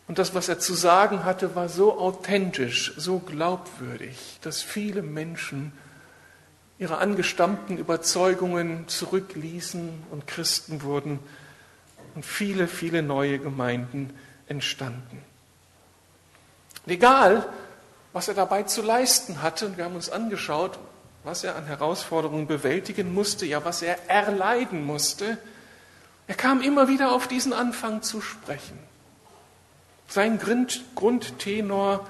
Und 0.07 0.21
das, 0.21 0.37
was 0.37 0.49
er 0.49 0.61
zu 0.61 0.75
sagen 0.75 1.25
hatte, 1.25 1.57
war 1.57 1.69
so 1.69 1.99
authentisch, 1.99 2.95
so 2.97 3.19
glaubwürdig, 3.19 4.39
dass 4.43 4.63
viele 4.63 5.03
Menschen 5.03 5.73
ihre 6.79 6.99
angestammten 6.99 7.77
Überzeugungen 7.77 8.87
zurückließen 8.87 10.05
und 10.13 10.29
Christen 10.29 10.83
wurden 10.83 11.19
und 12.15 12.25
viele, 12.25 12.69
viele 12.69 13.03
neue 13.03 13.41
Gemeinden 13.41 14.15
entstanden. 14.49 15.23
Und 16.85 16.93
egal, 16.93 17.49
was 18.13 18.29
er 18.29 18.35
dabei 18.35 18.65
zu 18.65 18.83
leisten 18.83 19.43
hatte, 19.43 19.67
und 19.67 19.77
wir 19.77 19.85
haben 19.85 19.95
uns 19.95 20.11
angeschaut, 20.11 20.79
was 21.25 21.45
er 21.45 21.57
an 21.57 21.67
Herausforderungen 21.67 22.47
bewältigen 22.47 23.13
musste, 23.13 23.47
ja, 23.47 23.65
was 23.65 23.83
er 23.83 24.09
erleiden 24.09 24.85
musste, 24.85 25.39
er 26.27 26.35
kam 26.35 26.61
immer 26.61 26.89
wieder 26.89 27.13
auf 27.13 27.29
diesen 27.29 27.53
Anfang 27.53 28.03
zu 28.03 28.21
sprechen. 28.21 28.79
Sein 30.09 30.39
Grund, 30.39 30.85
Grundtenor 30.95 32.07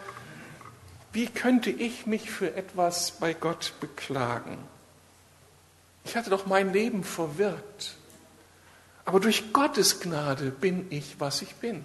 wie 1.13 1.27
könnte 1.27 1.71
ich 1.71 2.07
mich 2.07 2.31
für 2.31 2.55
etwas 2.55 3.13
bei 3.13 3.33
Gott 3.33 3.73
beklagen? 3.81 4.59
Ich 6.05 6.17
hatte 6.17 6.31
doch 6.31 6.47
mein 6.47 6.73
Leben 6.73 7.03
verwirrt. 7.03 7.97
Aber 9.05 9.21
durch 9.21 9.53
Gottes 9.53 10.01
Gnade 10.01 10.51
bin 10.51 10.87
ich, 10.91 11.19
was 11.19 11.43
ich 11.43 11.55
bin. 11.57 11.85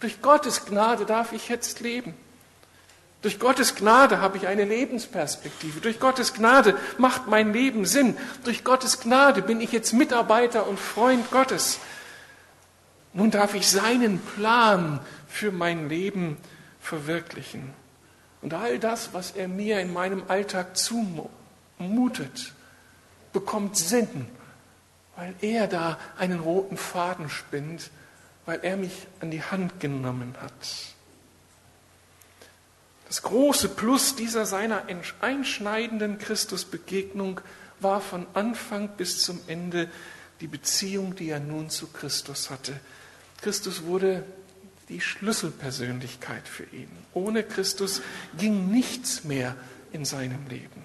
Durch 0.00 0.20
Gottes 0.22 0.66
Gnade 0.66 1.06
darf 1.06 1.32
ich 1.32 1.48
jetzt 1.48 1.80
leben. 1.80 2.14
Durch 3.22 3.40
Gottes 3.40 3.74
Gnade 3.74 4.20
habe 4.20 4.36
ich 4.36 4.46
eine 4.46 4.64
Lebensperspektive. 4.64 5.80
Durch 5.80 5.98
Gottes 5.98 6.34
Gnade 6.34 6.76
macht 6.98 7.26
mein 7.26 7.52
Leben 7.52 7.84
Sinn. 7.86 8.16
Durch 8.44 8.62
Gottes 8.62 9.00
Gnade 9.00 9.42
bin 9.42 9.60
ich 9.60 9.72
jetzt 9.72 9.92
Mitarbeiter 9.92 10.66
und 10.66 10.78
Freund 10.78 11.30
Gottes. 11.30 11.80
Nun 13.14 13.30
darf 13.30 13.54
ich 13.54 13.68
seinen 13.68 14.20
Plan 14.20 15.00
für 15.26 15.50
mein 15.50 15.88
Leben 15.88 16.36
verwirklichen. 16.80 17.72
Und 18.42 18.52
all 18.54 18.78
das, 18.78 19.14
was 19.14 19.30
er 19.32 19.48
mir 19.48 19.80
in 19.80 19.92
meinem 19.92 20.22
Alltag 20.28 20.76
zumutet, 20.76 22.52
bekommt 23.32 23.76
Sinn, 23.76 24.26
weil 25.16 25.34
er 25.40 25.66
da 25.66 25.98
einen 26.18 26.40
roten 26.40 26.76
Faden 26.76 27.28
spinnt, 27.30 27.90
weil 28.46 28.60
er 28.62 28.76
mich 28.76 29.06
an 29.20 29.30
die 29.30 29.42
Hand 29.42 29.80
genommen 29.80 30.34
hat. 30.40 30.52
Das 33.08 33.22
große 33.22 33.68
Plus 33.70 34.16
dieser 34.16 34.46
seiner 34.46 34.84
einschneidenden 35.20 36.18
Christusbegegnung 36.18 37.40
war 37.80 38.00
von 38.00 38.26
Anfang 38.34 38.88
bis 38.96 39.22
zum 39.22 39.40
Ende 39.46 39.88
die 40.40 40.48
Beziehung, 40.48 41.14
die 41.14 41.30
er 41.30 41.40
nun 41.40 41.70
zu 41.70 41.86
Christus 41.88 42.50
hatte. 42.50 42.78
Christus 43.42 43.84
wurde 43.84 44.24
die 44.88 45.00
Schlüsselpersönlichkeit 45.00 46.48
für 46.48 46.64
ihn. 46.64 46.90
Ohne 47.12 47.42
Christus 47.42 48.02
ging 48.38 48.70
nichts 48.70 49.24
mehr 49.24 49.56
in 49.92 50.04
seinem 50.04 50.46
Leben. 50.48 50.84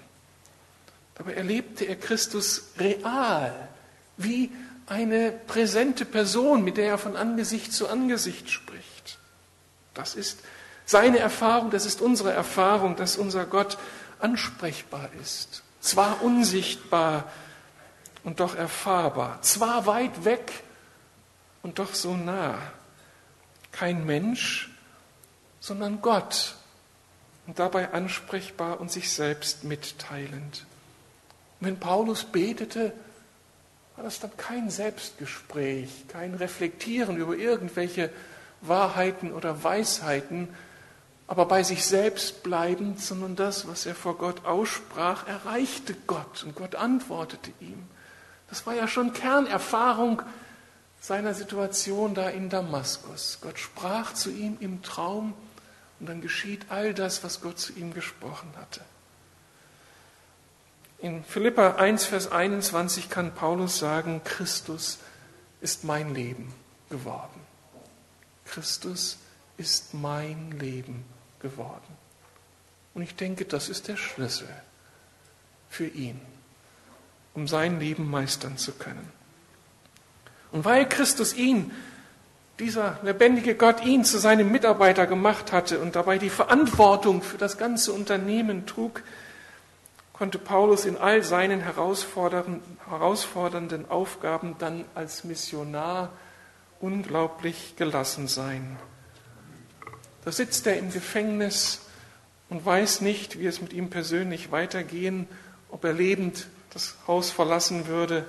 Dabei 1.14 1.34
erlebte 1.34 1.84
er 1.84 1.96
Christus 1.96 2.70
real, 2.78 3.68
wie 4.16 4.50
eine 4.92 5.32
präsente 5.32 6.04
Person, 6.04 6.62
mit 6.62 6.76
der 6.76 6.86
er 6.86 6.98
von 6.98 7.16
Angesicht 7.16 7.72
zu 7.72 7.88
Angesicht 7.88 8.50
spricht. 8.50 9.18
Das 9.94 10.14
ist 10.14 10.40
seine 10.84 11.18
Erfahrung, 11.18 11.70
das 11.70 11.86
ist 11.86 12.02
unsere 12.02 12.32
Erfahrung, 12.32 12.94
dass 12.96 13.16
unser 13.16 13.46
Gott 13.46 13.78
ansprechbar 14.20 15.08
ist. 15.20 15.62
Zwar 15.80 16.22
unsichtbar 16.22 17.24
und 18.22 18.40
doch 18.40 18.54
erfahrbar. 18.54 19.40
Zwar 19.40 19.86
weit 19.86 20.24
weg 20.24 20.52
und 21.62 21.78
doch 21.78 21.94
so 21.94 22.14
nah 22.14 22.58
kein 23.72 24.04
Mensch, 24.04 24.70
sondern 25.60 26.02
Gott 26.02 26.54
und 27.46 27.58
dabei 27.58 27.92
ansprechbar 27.92 28.78
und 28.80 28.92
sich 28.92 29.10
selbst 29.10 29.64
mitteilend. 29.64 30.66
Wenn 31.60 31.78
Paulus 31.80 32.24
betete, 32.24 32.92
war 34.02 34.08
das 34.08 34.18
dann 34.18 34.36
kein 34.36 34.68
Selbstgespräch, 34.68 36.08
kein 36.08 36.34
Reflektieren 36.34 37.16
über 37.18 37.36
irgendwelche 37.36 38.10
Wahrheiten 38.60 39.32
oder 39.32 39.62
Weisheiten, 39.62 40.48
aber 41.28 41.46
bei 41.46 41.62
sich 41.62 41.86
selbst 41.86 42.42
bleibend, 42.42 43.00
sondern 43.00 43.36
das, 43.36 43.68
was 43.68 43.86
er 43.86 43.94
vor 43.94 44.18
Gott 44.18 44.44
aussprach, 44.44 45.28
erreichte 45.28 45.94
Gott 46.08 46.42
und 46.42 46.56
Gott 46.56 46.74
antwortete 46.74 47.52
ihm. 47.60 47.84
Das 48.48 48.66
war 48.66 48.74
ja 48.74 48.88
schon 48.88 49.12
Kernerfahrung 49.12 50.22
seiner 51.00 51.32
Situation 51.32 52.16
da 52.16 52.28
in 52.28 52.50
Damaskus. 52.50 53.38
Gott 53.40 53.60
sprach 53.60 54.14
zu 54.14 54.30
ihm 54.30 54.56
im 54.58 54.82
Traum 54.82 55.32
und 56.00 56.08
dann 56.08 56.20
geschieht 56.20 56.66
all 56.70 56.92
das, 56.92 57.22
was 57.22 57.40
Gott 57.40 57.60
zu 57.60 57.72
ihm 57.74 57.94
gesprochen 57.94 58.52
hatte. 58.56 58.80
In 61.02 61.24
Philippa 61.24 61.72
1, 61.72 62.04
Vers 62.04 62.30
21 62.30 63.10
kann 63.10 63.34
Paulus 63.34 63.80
sagen, 63.80 64.20
Christus 64.22 65.00
ist 65.60 65.82
mein 65.82 66.14
Leben 66.14 66.54
geworden. 66.90 67.40
Christus 68.44 69.18
ist 69.56 69.94
mein 69.94 70.52
Leben 70.60 71.04
geworden. 71.40 71.96
Und 72.94 73.02
ich 73.02 73.16
denke, 73.16 73.46
das 73.46 73.68
ist 73.68 73.88
der 73.88 73.96
Schlüssel 73.96 74.46
für 75.68 75.88
ihn, 75.88 76.20
um 77.34 77.48
sein 77.48 77.80
Leben 77.80 78.08
meistern 78.08 78.56
zu 78.56 78.70
können. 78.70 79.10
Und 80.52 80.64
weil 80.64 80.88
Christus 80.88 81.34
ihn, 81.34 81.72
dieser 82.60 83.00
lebendige 83.02 83.56
Gott, 83.56 83.84
ihn 83.84 84.04
zu 84.04 84.18
seinem 84.18 84.52
Mitarbeiter 84.52 85.08
gemacht 85.08 85.50
hatte 85.50 85.80
und 85.80 85.96
dabei 85.96 86.18
die 86.18 86.30
Verantwortung 86.30 87.22
für 87.22 87.38
das 87.38 87.58
ganze 87.58 87.92
Unternehmen 87.92 88.66
trug, 88.66 89.02
konnte 90.12 90.38
Paulus 90.38 90.84
in 90.84 90.96
all 90.96 91.22
seinen 91.22 91.60
herausfordernden 91.60 93.90
Aufgaben 93.90 94.56
dann 94.58 94.84
als 94.94 95.24
Missionar 95.24 96.10
unglaublich 96.80 97.76
gelassen 97.76 98.28
sein. 98.28 98.78
Da 100.24 100.32
sitzt 100.32 100.66
er 100.66 100.78
im 100.78 100.92
Gefängnis 100.92 101.86
und 102.48 102.64
weiß 102.64 103.00
nicht, 103.00 103.38
wie 103.38 103.46
es 103.46 103.60
mit 103.60 103.72
ihm 103.72 103.90
persönlich 103.90 104.52
weitergehen, 104.52 105.26
ob 105.70 105.84
er 105.84 105.92
lebend 105.92 106.48
das 106.70 106.96
Haus 107.06 107.30
verlassen 107.30 107.86
würde 107.86 108.26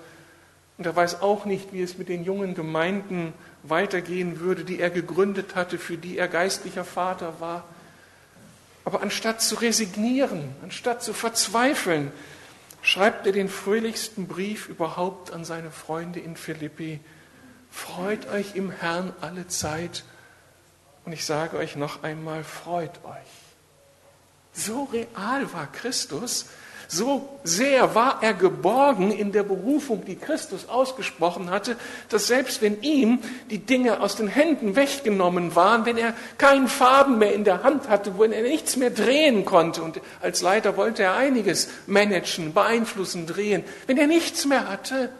und 0.78 0.86
er 0.86 0.96
weiß 0.96 1.22
auch 1.22 1.46
nicht, 1.46 1.72
wie 1.72 1.82
es 1.82 1.98
mit 1.98 2.10
den 2.10 2.24
jungen 2.24 2.56
Gemeinden 2.56 3.34
weitergehen 3.62 4.40
würde, 4.40 4.64
die 4.64 4.80
er 4.80 4.90
gegründet 4.90 5.56
hatte, 5.56 5.78
für 5.78 5.98
die 5.98 6.18
er 6.18 6.28
geistlicher 6.28 6.84
Vater 6.84 7.40
war. 7.40 7.64
Aber 8.86 9.02
anstatt 9.02 9.42
zu 9.42 9.56
resignieren, 9.56 10.56
anstatt 10.62 11.04
zu 11.04 11.14
verzweifeln, 11.14 12.12
schreibt 12.82 13.26
er 13.26 13.32
den 13.32 13.50
fröhlichsten 13.50 14.28
Brief 14.28 14.68
überhaupt 14.68 15.32
an 15.32 15.46
seine 15.46 15.72
Freunde 15.72 16.20
in 16.20 16.36
Philippi. 16.36 17.00
Freut 17.72 18.28
euch 18.30 18.56
im 18.56 18.72
Herrn 18.72 19.14
alle 19.22 19.48
Zeit. 19.48 20.04
Und 21.06 21.14
ich 21.14 21.26
sage 21.26 21.58
euch 21.58 21.76
noch 21.76 22.04
einmal, 22.04 22.44
freut 22.44 23.04
euch. 23.06 23.44
So 24.54 24.84
real 24.84 25.52
war 25.54 25.72
Christus, 25.72 26.48
so 26.94 27.40
sehr 27.44 27.96
war 27.96 28.22
er 28.22 28.34
geborgen 28.34 29.12
in 29.12 29.32
der 29.32 29.44
Berufung, 29.44 30.06
die 30.06 30.16
Christus 30.16 30.70
ausgesprochen 30.70 31.50
hatte, 31.50 31.76
dass 32.10 32.28
selbst 32.28 32.62
wenn 32.62 32.82
ihm 32.82 33.20
die 33.50 33.58
Dinge 33.58 34.00
aus 34.00 34.16
den 34.16 34.28
Händen 34.28 34.76
weggenommen 34.76 35.56
waren, 35.56 35.86
wenn 35.86 35.98
er 35.98 36.14
keinen 36.38 36.68
Faden 36.68 37.18
mehr 37.18 37.34
in 37.34 37.44
der 37.44 37.64
Hand 37.64 37.90
hatte, 37.90 38.18
wenn 38.20 38.32
er 38.32 38.44
nichts 38.44 38.76
mehr 38.76 38.92
drehen 38.92 39.44
konnte, 39.44 39.82
und 39.82 40.00
als 40.22 40.42
Leiter 40.42 40.78
wollte 40.78 41.04
er 41.04 41.16
einiges 41.16 41.68
managen, 41.88 42.54
beeinflussen, 42.54 43.26
drehen, 43.26 43.64
wenn 43.88 43.98
er 43.98 44.08
nichts 44.08 44.46
mehr 44.46 44.70
hatte, 44.70 45.12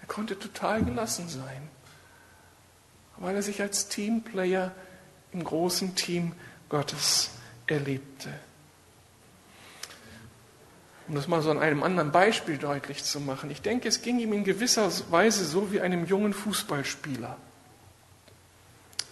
er 0.00 0.06
konnte 0.06 0.38
total 0.38 0.84
gelassen 0.84 1.28
sein, 1.28 1.68
weil 3.18 3.34
er 3.34 3.42
sich 3.42 3.60
als 3.60 3.88
Teamplayer 3.88 4.70
im 5.32 5.42
großen 5.42 5.94
Team 5.96 6.32
Gottes 6.68 7.30
erlebte. 7.66 8.30
Um 11.12 11.16
das 11.16 11.28
mal 11.28 11.42
so 11.42 11.50
an 11.50 11.58
einem 11.58 11.82
anderen 11.82 12.10
Beispiel 12.10 12.56
deutlich 12.56 13.04
zu 13.04 13.20
machen. 13.20 13.50
Ich 13.50 13.60
denke, 13.60 13.86
es 13.86 14.00
ging 14.00 14.18
ihm 14.18 14.32
in 14.32 14.44
gewisser 14.44 14.90
Weise 15.10 15.44
so 15.44 15.70
wie 15.70 15.82
einem 15.82 16.06
jungen 16.06 16.32
Fußballspieler. 16.32 17.36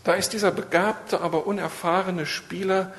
Da 0.05 0.14
ist 0.14 0.32
dieser 0.32 0.51
begabte, 0.51 1.20
aber 1.20 1.46
unerfahrene 1.46 2.24
Spieler, 2.24 2.94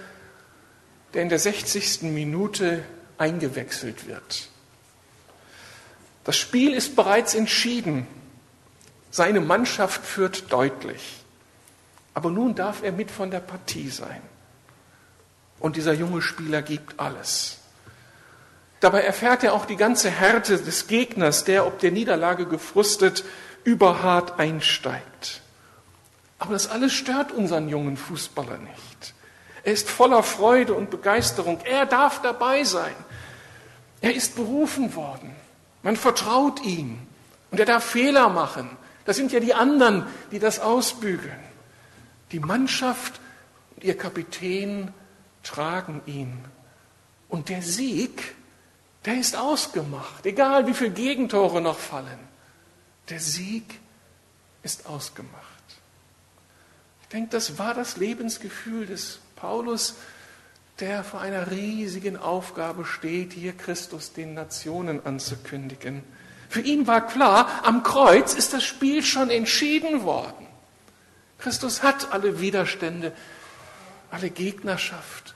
der 1.16 1.24
in 1.24 1.30
der 1.30 1.40
60. 1.40 2.04
Minute 2.04 2.86
eingewechselt 3.18 4.06
wird. 4.06 4.50
Das 6.24 6.38
Spiel 6.38 6.72
ist 6.72 6.96
bereits 6.96 7.34
entschieden. 7.34 8.06
Seine 9.10 9.42
Mannschaft 9.42 10.06
führt 10.06 10.54
deutlich. 10.54 11.24
Aber 12.14 12.30
nun 12.30 12.54
darf 12.54 12.84
er 12.84 12.92
mit 12.92 13.10
von 13.10 13.32
der 13.32 13.40
Partie 13.40 13.90
sein. 13.90 14.22
Und 15.60 15.76
dieser 15.76 15.94
junge 15.94 16.22
Spieler 16.22 16.62
gibt 16.62 17.00
alles. 17.00 17.61
Dabei 18.82 19.04
erfährt 19.04 19.44
er 19.44 19.54
auch 19.54 19.66
die 19.66 19.76
ganze 19.78 20.10
Härte 20.10 20.58
des 20.58 20.88
Gegners, 20.88 21.44
der 21.44 21.66
ob 21.68 21.80
der 21.80 21.92
Niederlage 21.92 22.48
gefrustet 22.48 23.24
überhart 23.64 24.40
einsteigt. 24.40 25.42
Aber 26.40 26.54
das 26.54 26.68
alles 26.68 26.92
stört 26.92 27.32
unseren 27.32 27.70
jungen 27.70 27.96
Fußballer 27.96 28.58
nicht. 28.58 29.14
Er 29.64 29.74
ist 29.74 29.88
voller 29.88 30.24
Freude 30.24 30.74
und 30.74 30.90
Begeisterung. 30.90 31.60
Er 31.64 31.86
darf 31.86 32.24
dabei 32.24 32.64
sein. 32.64 32.96
Er 34.02 34.16
ist 34.16 34.36
berufen 34.36 34.96
worden. 34.96 35.36
Man 35.84 35.96
vertraut 35.96 36.64
ihm. 36.64 36.98
Und 37.52 37.60
er 37.60 37.68
darf 37.68 37.84
Fehler 37.84 38.30
machen. 38.30 38.68
Das 39.06 39.16
sind 39.16 39.32
ja 39.32 39.40
die 39.40 39.54
anderen, 39.54 40.08
die 40.32 40.40
das 40.40 40.60
ausbügeln. 40.60 41.40
Die 42.32 42.40
Mannschaft 42.40 43.22
und 43.76 43.84
ihr 43.84 43.96
Kapitän 43.96 44.92
tragen 45.44 46.02
ihn. 46.08 46.44
Und 47.30 47.50
der 47.50 47.62
Sieg, 47.62 48.34
der 49.06 49.20
ist 49.20 49.36
ausgemacht, 49.36 50.26
egal 50.26 50.68
wie 50.68 50.74
viele 50.74 50.92
Gegentore 50.92 51.62
noch 51.62 51.80
fallen. 51.80 52.20
Der 53.10 53.20
Sieg 53.20 53.80
ist 54.64 54.86
ausgemacht. 54.86 55.42
Ich 57.02 57.08
denke, 57.08 57.30
das 57.32 57.58
war 57.58 57.74
das 57.74 57.98
Lebensgefühl 57.98 58.86
des 58.86 59.20
Paulus, 59.36 59.96
der 60.80 61.04
vor 61.04 61.22
einer 61.22 61.52
riesigen 61.52 62.18
Aufgabe 62.18 62.86
steht, 62.86 63.34
hier 63.34 63.54
Christus 63.54 64.14
den 64.14 64.34
Nationen 64.34 65.06
anzukündigen. 65.06 66.04
Für 66.50 66.62
ihn 66.62 66.88
war 66.88 67.06
klar, 67.08 67.62
am 67.64 67.84
Kreuz 67.84 68.34
ist 68.34 68.54
das 68.54 68.64
Spiel 68.64 69.04
schon 69.04 69.30
entschieden 69.30 70.04
worden. 70.04 70.48
Christus 71.38 71.82
hat 71.82 72.12
alle 72.12 72.40
Widerstände, 72.40 73.14
alle 74.10 74.30
Gegnerschaft 74.30 75.34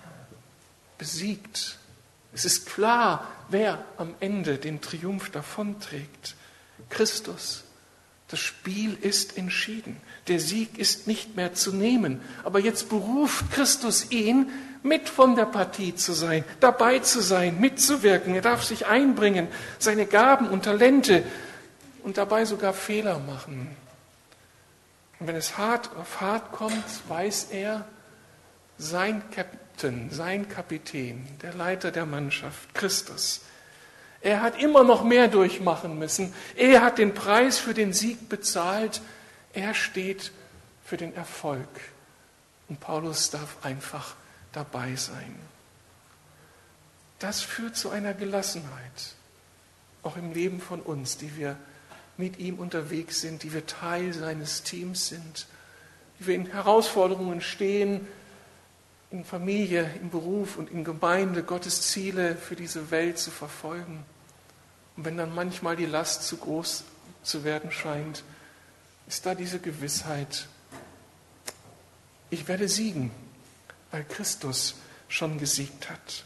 besiegt. 0.97 1.77
Es 2.35 2.43
ist 2.43 2.65
klar, 2.67 3.27
wer 3.49 3.83
am 3.97 4.13
Ende 4.19 4.57
den 4.57 4.81
Triumph 4.81 5.31
davonträgt. 5.31 6.35
Christus. 6.89 7.63
Das 8.27 8.39
Spiel 8.39 8.97
ist 9.01 9.37
entschieden. 9.37 10.01
Der 10.27 10.41
Sieg 10.41 10.77
ist 10.77 11.07
nicht 11.07 11.37
mehr 11.37 11.53
zu 11.53 11.73
nehmen. 11.73 12.21
Aber 12.43 12.59
jetzt 12.59 12.89
beruft 12.89 13.51
Christus 13.51 14.11
ihn, 14.11 14.49
mit 14.83 15.09
von 15.09 15.35
der 15.35 15.45
Partie 15.45 15.95
zu 15.95 16.13
sein, 16.13 16.43
dabei 16.59 16.99
zu 16.99 17.21
sein, 17.21 17.59
mitzuwirken. 17.59 18.35
Er 18.35 18.41
darf 18.41 18.63
sich 18.63 18.85
einbringen, 18.85 19.47
seine 19.79 20.05
Gaben 20.05 20.47
und 20.47 20.65
Talente 20.65 21.23
und 22.03 22.17
dabei 22.17 22.45
sogar 22.45 22.73
Fehler 22.73 23.17
machen. 23.19 23.75
Und 25.19 25.27
wenn 25.27 25.35
es 25.35 25.57
hart 25.57 25.89
auf 25.95 26.21
hart 26.21 26.51
kommt, 26.51 26.83
weiß 27.07 27.47
er, 27.51 27.87
sein 28.77 29.23
Captain, 29.75 30.09
sein 30.09 30.47
Kapitän, 30.47 31.27
der 31.41 31.53
Leiter 31.53 31.91
der 31.91 32.05
Mannschaft, 32.05 32.73
Christus, 32.73 33.41
er 34.21 34.41
hat 34.41 34.57
immer 34.57 34.85
noch 34.85 35.03
mehr 35.03 35.27
durchmachen 35.27 35.99
müssen. 35.99 36.33
Er 36.55 36.81
hat 36.81 36.97
den 36.97 37.13
Preis 37.13 37.59
für 37.59 37.73
den 37.73 37.91
Sieg 37.91 38.29
bezahlt. 38.29 39.01
Er 39.53 39.73
steht 39.73 40.31
für 40.85 40.95
den 40.95 41.13
Erfolg. 41.13 41.67
Und 42.69 42.79
Paulus 42.79 43.31
darf 43.31 43.57
einfach 43.65 44.15
dabei 44.53 44.95
sein. 44.95 45.35
Das 47.19 47.41
führt 47.41 47.75
zu 47.75 47.89
einer 47.89 48.13
Gelassenheit, 48.13 49.13
auch 50.03 50.15
im 50.15 50.31
Leben 50.31 50.61
von 50.61 50.79
uns, 50.79 51.17
die 51.17 51.35
wir 51.35 51.57
mit 52.15 52.39
ihm 52.39 52.59
unterwegs 52.59 53.19
sind, 53.19 53.43
die 53.43 53.51
wir 53.51 53.65
Teil 53.65 54.13
seines 54.13 54.63
Teams 54.63 55.09
sind, 55.09 55.47
die 56.19 56.27
wir 56.27 56.35
in 56.35 56.45
Herausforderungen 56.45 57.41
stehen, 57.41 58.07
in 59.15 59.23
Familie, 59.23 59.89
im 60.01 60.09
Beruf 60.09 60.57
und 60.57 60.69
in 60.69 60.83
Gemeinde 60.83 61.43
Gottes 61.43 61.89
Ziele 61.89 62.35
für 62.35 62.55
diese 62.55 62.91
Welt 62.91 63.17
zu 63.17 63.31
verfolgen. 63.31 64.03
Und 64.97 65.05
wenn 65.05 65.17
dann 65.17 65.33
manchmal 65.33 65.77
die 65.77 65.85
Last 65.85 66.23
zu 66.23 66.37
groß 66.37 66.83
zu 67.23 67.43
werden 67.45 67.71
scheint, 67.71 68.23
ist 69.07 69.25
da 69.25 69.33
diese 69.33 69.59
Gewissheit, 69.59 70.47
ich 72.29 72.47
werde 72.47 72.67
siegen, 72.67 73.11
weil 73.91 74.03
Christus 74.03 74.75
schon 75.07 75.37
gesiegt 75.37 75.89
hat. 75.89 76.25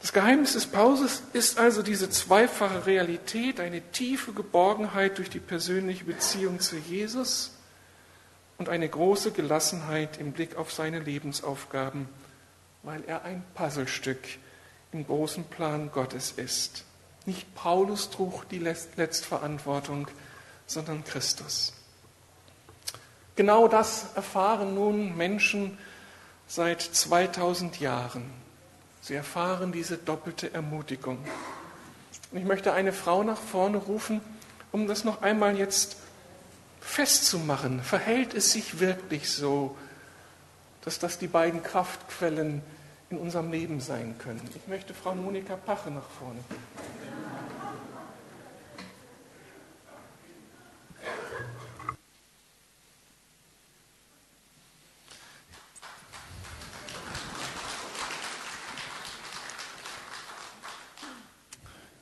Das 0.00 0.12
Geheimnis 0.12 0.54
des 0.54 0.66
Pauses 0.66 1.22
ist 1.32 1.58
also 1.58 1.82
diese 1.82 2.08
zweifache 2.08 2.86
Realität, 2.86 3.60
eine 3.60 3.82
tiefe 3.92 4.32
Geborgenheit 4.32 5.18
durch 5.18 5.28
die 5.28 5.40
persönliche 5.40 6.04
Beziehung 6.04 6.58
zu 6.58 6.76
Jesus 6.76 7.52
und 8.62 8.68
eine 8.68 8.88
große 8.88 9.32
Gelassenheit 9.32 10.18
im 10.18 10.30
Blick 10.30 10.54
auf 10.54 10.72
seine 10.72 11.00
Lebensaufgaben, 11.00 12.08
weil 12.84 13.02
er 13.08 13.24
ein 13.24 13.42
Puzzlestück 13.56 14.20
im 14.92 15.04
großen 15.04 15.42
Plan 15.42 15.90
Gottes 15.90 16.30
ist. 16.30 16.84
Nicht 17.26 17.56
Paulus 17.56 18.10
trug 18.10 18.48
die 18.50 18.60
Letztverantwortung, 18.60 20.06
sondern 20.68 21.02
Christus. 21.02 21.72
Genau 23.34 23.66
das 23.66 24.14
erfahren 24.14 24.76
nun 24.76 25.16
Menschen 25.16 25.76
seit 26.46 26.82
2000 26.82 27.80
Jahren. 27.80 28.30
Sie 29.00 29.14
erfahren 29.14 29.72
diese 29.72 29.96
doppelte 29.96 30.54
Ermutigung. 30.54 31.18
Und 32.30 32.38
ich 32.38 32.44
möchte 32.44 32.72
eine 32.72 32.92
Frau 32.92 33.24
nach 33.24 33.40
vorne 33.40 33.78
rufen, 33.78 34.20
um 34.70 34.86
das 34.86 35.02
noch 35.02 35.20
einmal 35.20 35.58
jetzt 35.58 35.96
festzumachen. 36.82 37.82
Verhält 37.82 38.34
es 38.34 38.52
sich 38.52 38.80
wirklich 38.80 39.30
so, 39.30 39.76
dass 40.82 40.98
das 40.98 41.18
die 41.18 41.28
beiden 41.28 41.62
Kraftquellen 41.62 42.62
in 43.08 43.18
unserem 43.18 43.50
Leben 43.50 43.80
sein 43.80 44.16
können? 44.18 44.40
Ich 44.54 44.68
möchte 44.68 44.92
Frau 44.92 45.14
Monika 45.14 45.56
Pache 45.56 45.90
nach 45.90 46.08
vorne. 46.18 46.40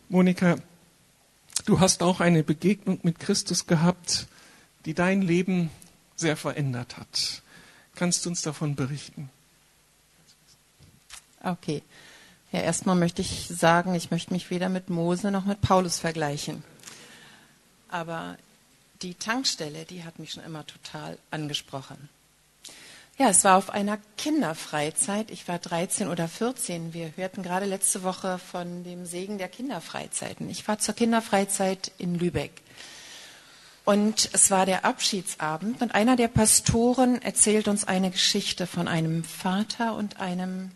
Monika, 0.08 0.56
du 1.66 1.78
hast 1.78 2.02
auch 2.02 2.18
eine 2.18 2.42
Begegnung 2.42 2.98
mit 3.04 3.20
Christus 3.20 3.68
gehabt, 3.68 4.26
die 4.84 4.94
dein 4.94 5.22
Leben 5.22 5.70
sehr 6.16 6.36
verändert 6.36 6.96
hat. 6.96 7.42
Kannst 7.94 8.24
du 8.24 8.30
uns 8.30 8.42
davon 8.42 8.76
berichten? 8.76 9.30
Okay. 11.42 11.82
Ja, 12.52 12.60
erstmal 12.60 12.96
möchte 12.96 13.22
ich 13.22 13.46
sagen, 13.48 13.94
ich 13.94 14.10
möchte 14.10 14.32
mich 14.32 14.50
weder 14.50 14.68
mit 14.68 14.90
Mose 14.90 15.30
noch 15.30 15.44
mit 15.44 15.60
Paulus 15.60 15.98
vergleichen. 15.98 16.64
Aber 17.88 18.36
die 19.02 19.14
Tankstelle, 19.14 19.84
die 19.84 20.04
hat 20.04 20.18
mich 20.18 20.32
schon 20.32 20.44
immer 20.44 20.66
total 20.66 21.16
angesprochen. 21.30 22.08
Ja, 23.18 23.28
es 23.28 23.44
war 23.44 23.58
auf 23.58 23.70
einer 23.70 23.98
Kinderfreizeit. 24.16 25.30
Ich 25.30 25.46
war 25.46 25.58
13 25.58 26.08
oder 26.08 26.26
14. 26.26 26.94
Wir 26.94 27.12
hörten 27.16 27.42
gerade 27.42 27.66
letzte 27.66 28.02
Woche 28.02 28.38
von 28.38 28.82
dem 28.82 29.04
Segen 29.04 29.36
der 29.36 29.48
Kinderfreizeiten. 29.48 30.48
Ich 30.48 30.66
war 30.66 30.78
zur 30.78 30.94
Kinderfreizeit 30.94 31.92
in 31.98 32.14
Lübeck. 32.14 32.62
Und 33.84 34.30
es 34.32 34.50
war 34.50 34.66
der 34.66 34.84
Abschiedsabend 34.84 35.80
und 35.82 35.94
einer 35.94 36.16
der 36.16 36.28
Pastoren 36.28 37.20
erzählt 37.22 37.66
uns 37.66 37.84
eine 37.84 38.10
Geschichte 38.10 38.66
von 38.66 38.88
einem 38.88 39.24
Vater 39.24 39.94
und 39.94 40.20
einem 40.20 40.70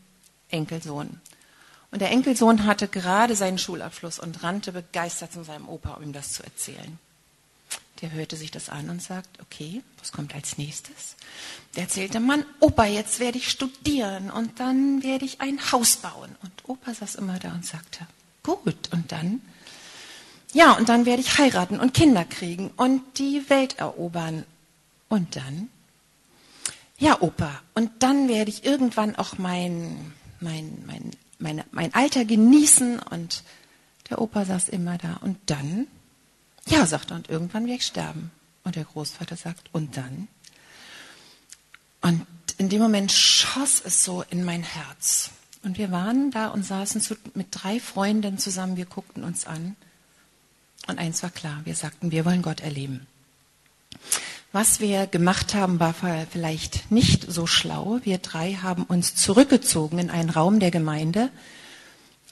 Enkelsohn. 0.49 1.21
Und 1.91 2.01
der 2.01 2.11
Enkelsohn 2.11 2.67
hatte 2.67 2.89
gerade 2.89 3.37
seinen 3.37 3.59
Schulabschluss 3.59 4.19
und 4.19 4.43
rannte 4.43 4.73
begeistert 4.73 5.33
zu 5.33 5.45
seinem 5.45 5.69
Opa, 5.69 5.95
um 5.95 6.03
ihm 6.03 6.13
das 6.13 6.33
zu 6.33 6.43
erzählen. 6.43 6.99
Der 8.01 8.11
hörte 8.11 8.37
sich 8.37 8.51
das 8.51 8.69
an 8.69 8.91
und 8.91 9.01
sagt, 9.01 9.41
okay, 9.41 9.83
was 10.01 10.11
kommt 10.11 10.35
als 10.35 10.59
nächstes? 10.59 11.15
Der 11.77 11.85
erzählte, 11.85 12.19
Mann, 12.19 12.45
Opa, 12.59 12.87
jetzt 12.87 13.21
werde 13.21 13.39
ich 13.39 13.49
studieren 13.49 14.31
und 14.31 14.59
dann 14.59 15.03
werde 15.03 15.25
ich 15.25 15.41
ein 15.41 15.61
Haus 15.71 15.97
bauen. 15.97 16.35
Und 16.43 16.69
Opa 16.69 16.93
saß 16.93 17.15
immer 17.15 17.39
da 17.39 17.53
und 17.53 17.65
sagte, 17.65 18.07
gut, 18.43 18.93
und 18.93 19.13
dann? 19.13 19.41
Ja, 20.55 20.73
und 20.73 20.89
dann 20.89 21.05
werde 21.05 21.21
ich 21.21 21.37
heiraten 21.37 21.79
und 21.79 21.93
Kinder 21.93 22.25
kriegen 22.25 22.71
und 22.77 23.03
die 23.19 23.51
Welt 23.51 23.79
erobern. 23.79 24.47
Und 25.11 25.37
dann? 25.37 25.69
Ja, 26.99 27.21
Opa, 27.21 27.61
und 27.75 27.91
dann 27.99 28.29
werde 28.29 28.51
ich 28.51 28.65
irgendwann 28.65 29.17
auch 29.17 29.37
mein, 29.37 30.15
mein, 30.41 30.83
mein 30.87 31.11
meine, 31.39 31.65
mein 31.71 31.95
Alter 31.95 32.25
genießen 32.25 32.99
und 32.99 33.43
der 34.11 34.21
Opa 34.21 34.45
saß 34.45 34.69
immer 34.71 34.99
da. 34.99 35.19
Und 35.21 35.39
dann, 35.47 35.87
ja, 36.67 36.87
sagt 36.87 37.11
er, 37.11 37.17
und 37.17 37.29
irgendwann 37.29 37.65
werde 37.67 37.77
ich 37.77 37.87
sterben. 37.87 38.31
Und 38.65 38.77
der 38.77 38.85
Großvater 38.85 39.37
sagt, 39.37 39.69
und 39.73 39.97
dann? 39.97 40.29
Und 42.01 42.27
in 42.59 42.69
dem 42.69 42.81
Moment 42.81 43.13
schoss 43.13 43.83
es 43.85 44.05
so 44.05 44.25
in 44.31 44.45
mein 44.45 44.63
Herz. 44.63 45.31
Und 45.63 45.79
wir 45.79 45.91
waren 45.91 46.31
da 46.31 46.49
und 46.49 46.65
saßen 46.65 47.01
zu, 47.01 47.17
mit 47.35 47.49
drei 47.51 47.81
Freunden 47.81 48.39
zusammen, 48.39 48.77
wir 48.77 48.87
guckten 48.87 49.25
uns 49.25 49.47
an. 49.47 49.77
Und 50.87 50.99
eins 50.99 51.22
war 51.22 51.30
klar, 51.30 51.61
wir 51.64 51.74
sagten, 51.74 52.11
wir 52.11 52.24
wollen 52.24 52.43
Gott 52.43 52.61
erleben. 52.61 53.07
Was 54.53 54.78
wir 54.80 55.07
gemacht 55.07 55.55
haben, 55.55 55.80
war 55.80 55.95
vielleicht 56.30 56.91
nicht 56.93 57.24
so 57.28 57.47
schlau. 57.47 57.99
Wir 58.05 58.18
drei 58.18 58.55
haben 58.55 58.85
uns 58.85 59.16
zurückgezogen 59.16 59.99
in 59.99 60.11
einen 60.11 60.30
Raum 60.30 60.61
der 60.61 60.70
Gemeinde, 60.70 61.30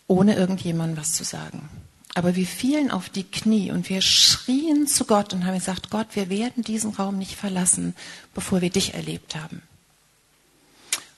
ohne 0.07 0.37
irgendjemandem 0.37 0.99
was 0.99 1.15
zu 1.15 1.25
sagen. 1.25 1.69
Aber 2.15 2.37
wir 2.37 2.47
fielen 2.47 2.91
auf 2.91 3.09
die 3.09 3.25
Knie 3.25 3.73
und 3.73 3.89
wir 3.89 4.03
schrien 4.03 4.87
zu 4.87 5.07
Gott 5.07 5.33
und 5.33 5.47
haben 5.47 5.55
gesagt, 5.55 5.91
Gott, 5.91 6.09
wir 6.13 6.29
werden 6.29 6.63
diesen 6.63 6.93
Raum 6.93 7.19
nicht 7.19 7.37
verlassen, 7.37 7.95
bevor 8.35 8.61
wir 8.61 8.71
dich 8.71 8.95
erlebt 8.95 9.35
haben. 9.35 9.63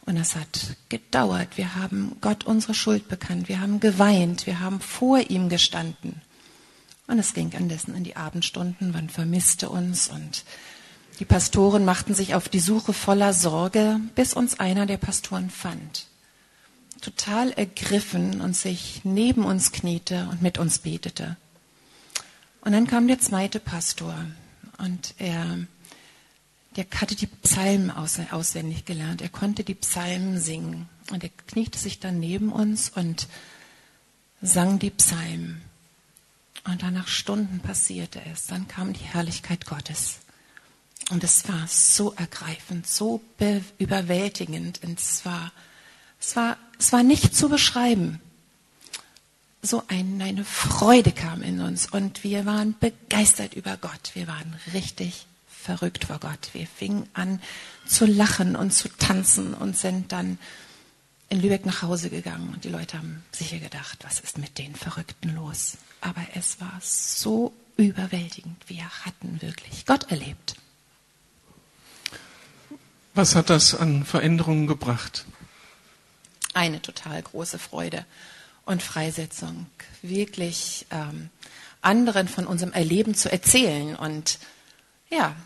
Und 0.06 0.16
das 0.16 0.36
hat 0.36 0.76
gedauert. 0.88 1.56
Wir 1.56 1.74
haben 1.74 2.16
Gott 2.20 2.44
unsere 2.44 2.74
Schuld 2.74 3.08
bekannt. 3.08 3.48
Wir 3.48 3.60
haben 3.60 3.80
geweint. 3.80 4.46
Wir 4.46 4.60
haben 4.60 4.80
vor 4.80 5.18
ihm 5.18 5.48
gestanden. 5.48 6.20
Und 7.06 7.18
es 7.18 7.34
ging 7.34 7.54
andessen 7.54 7.94
in 7.94 8.04
die 8.04 8.16
Abendstunden. 8.16 8.92
Man 8.92 9.08
vermisste 9.08 9.68
uns 9.68 10.08
und 10.08 10.44
die 11.20 11.24
Pastoren 11.24 11.84
machten 11.84 12.14
sich 12.14 12.34
auf 12.34 12.48
die 12.48 12.60
Suche 12.60 12.92
voller 12.92 13.32
Sorge, 13.32 14.00
bis 14.14 14.34
uns 14.34 14.58
einer 14.58 14.86
der 14.86 14.96
Pastoren 14.96 15.50
fand. 15.50 16.06
Total 17.00 17.52
ergriffen 17.52 18.40
und 18.40 18.56
sich 18.56 19.02
neben 19.04 19.44
uns 19.44 19.70
kniete 19.70 20.28
und 20.30 20.42
mit 20.42 20.58
uns 20.58 20.78
betete. 20.78 21.36
Und 22.62 22.72
dann 22.72 22.86
kam 22.86 23.06
der 23.06 23.20
zweite 23.20 23.60
Pastor 23.60 24.14
und 24.78 25.14
er 25.18 25.66
der 26.76 26.86
hatte 27.00 27.14
die 27.14 27.26
Psalmen 27.26 27.90
aus, 27.90 28.18
auswendig 28.30 28.84
gelernt. 28.84 29.22
Er 29.22 29.28
konnte 29.28 29.62
die 29.64 29.74
Psalmen 29.74 30.40
singen. 30.40 30.88
Und 31.10 31.22
er 31.22 31.30
kniete 31.46 31.78
sich 31.78 32.00
dann 32.00 32.18
neben 32.18 32.50
uns 32.50 32.88
und 32.88 33.28
sang 34.42 34.78
die 34.78 34.90
Psalmen. 34.90 35.62
Und 36.64 36.82
dann 36.82 36.94
nach 36.94 37.08
Stunden 37.08 37.60
passierte 37.60 38.20
es. 38.32 38.46
Dann 38.46 38.66
kam 38.68 38.92
die 38.92 39.04
Herrlichkeit 39.04 39.66
Gottes. 39.66 40.20
Und 41.10 41.22
es 41.22 41.46
war 41.48 41.66
so 41.68 42.14
ergreifend, 42.14 42.86
so 42.86 43.20
überwältigend. 43.78 44.80
Und 44.82 44.98
es 44.98 45.26
war, 45.26 45.52
es 46.20 46.36
war, 46.36 46.56
es 46.78 46.92
war 46.92 47.02
nicht 47.02 47.36
zu 47.36 47.48
beschreiben. 47.48 48.20
So 49.60 49.82
ein, 49.88 50.20
eine 50.22 50.44
Freude 50.44 51.12
kam 51.12 51.42
in 51.42 51.60
uns 51.60 51.90
und 51.90 52.22
wir 52.22 52.44
waren 52.44 52.74
begeistert 52.78 53.54
über 53.54 53.76
Gott. 53.78 54.10
Wir 54.14 54.26
waren 54.26 54.54
richtig 54.74 55.26
verrückt 55.48 56.04
vor 56.04 56.18
Gott. 56.18 56.50
Wir 56.52 56.66
fingen 56.66 57.08
an 57.14 57.40
zu 57.86 58.04
lachen 58.04 58.56
und 58.56 58.72
zu 58.72 58.88
tanzen 58.88 59.54
und 59.54 59.76
sind 59.76 60.12
dann 60.12 60.38
in 61.28 61.40
Lübeck 61.40 61.66
nach 61.66 61.82
Hause 61.82 62.10
gegangen 62.10 62.52
und 62.52 62.64
die 62.64 62.68
Leute 62.68 62.98
haben 62.98 63.24
sicher 63.32 63.58
gedacht, 63.58 63.98
was 64.02 64.20
ist 64.20 64.38
mit 64.38 64.58
den 64.58 64.74
Verrückten 64.74 65.34
los? 65.34 65.78
Aber 66.00 66.22
es 66.34 66.60
war 66.60 66.78
so 66.80 67.52
überwältigend. 67.76 68.56
Wir 68.68 68.88
hatten 69.04 69.40
wirklich 69.42 69.86
Gott 69.86 70.10
erlebt. 70.10 70.56
Was 73.14 73.34
hat 73.34 73.48
das 73.50 73.74
an 73.74 74.04
Veränderungen 74.04 74.66
gebracht? 74.66 75.24
Eine 76.52 76.82
total 76.82 77.22
große 77.22 77.58
Freude 77.58 78.04
und 78.64 78.82
Freisetzung, 78.82 79.66
wirklich 80.02 80.86
ähm, 80.90 81.30
anderen 81.80 82.28
von 82.28 82.46
unserem 82.46 82.72
Erleben 82.72 83.14
zu 83.14 83.30
erzählen 83.30 83.94
und 83.96 84.38
ja, 85.10 85.36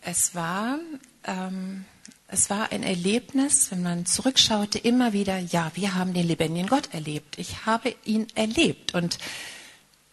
es 0.00 0.34
war, 0.34 0.78
ähm, 1.24 1.84
es 2.32 2.48
war 2.48 2.72
ein 2.72 2.82
Erlebnis, 2.82 3.70
wenn 3.70 3.82
man 3.82 4.06
zurückschaute, 4.06 4.78
immer 4.78 5.12
wieder, 5.12 5.38
ja, 5.38 5.70
wir 5.74 5.94
haben 5.94 6.14
den 6.14 6.26
lebendigen 6.26 6.68
Gott 6.68 6.88
erlebt. 6.94 7.38
Ich 7.38 7.66
habe 7.66 7.94
ihn 8.04 8.26
erlebt 8.34 8.94
und 8.94 9.18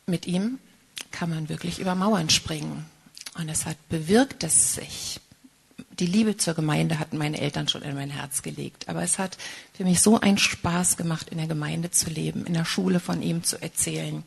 mit 0.05 0.28
ihm 0.28 0.59
kann 1.11 1.30
man 1.30 1.47
wirklich 1.47 1.80
über 1.80 1.95
Mauern 1.95 2.30
springen. 2.30 2.86
Und 3.38 3.47
es 3.47 3.65
hat 3.65 3.78
bewirkt, 3.88 4.43
dass 4.43 4.78
ich 4.78 5.22
die 5.97 6.07
Liebe 6.07 6.36
zur 6.36 6.55
Gemeinde 6.55 6.99
hatten 6.99 7.17
meine 7.17 7.39
Eltern 7.39 7.70
schon 7.70 7.84
in 7.84 7.95
mein 7.95 8.09
Herz 8.09 8.41
gelegt. 8.41 8.89
Aber 8.89 9.01
es 9.01 9.17
hat 9.17 9.38
für 9.74 9.86
mich 9.86 10.01
so 10.01 10.20
einen 10.20 10.38
Spaß 10.38 10.97
gemacht, 10.97 11.30
in 11.30 11.38
der 11.38 11.47
Gemeinde 11.47 11.89
zu 11.89 12.09
leben, 12.09 12.45
in 12.45 12.53
der 12.53 12.65
Schule 12.65 12.99
von 12.99 13.22
ihm 13.22 13.45
zu 13.45 13.61
erzählen. 13.61 14.24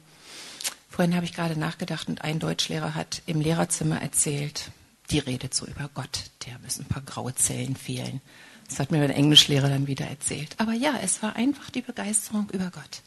Vorhin 0.88 1.14
habe 1.14 1.26
ich 1.26 1.34
gerade 1.34 1.58
nachgedacht 1.58 2.08
und 2.08 2.22
ein 2.22 2.38
Deutschlehrer 2.38 2.94
hat 2.94 3.20
im 3.26 3.42
Lehrerzimmer 3.42 4.00
erzählt, 4.00 4.70
die 5.12 5.18
redet 5.18 5.54
so 5.54 5.66
über 5.66 5.90
Gott, 5.94 6.30
der 6.46 6.58
müssen 6.60 6.82
ein 6.82 6.88
paar 6.88 7.02
graue 7.02 7.34
Zellen 7.34 7.76
fehlen. 7.76 8.20
Das 8.68 8.78
hat 8.78 8.90
mir 8.90 8.98
mein 8.98 9.10
Englischlehrer 9.10 9.68
dann 9.68 9.86
wieder 9.86 10.06
erzählt. 10.06 10.54
Aber 10.58 10.72
ja, 10.72 10.94
es 11.02 11.22
war 11.22 11.36
einfach 11.36 11.68
die 11.70 11.82
Begeisterung 11.82 12.48
über 12.52 12.70
Gott. 12.70 13.02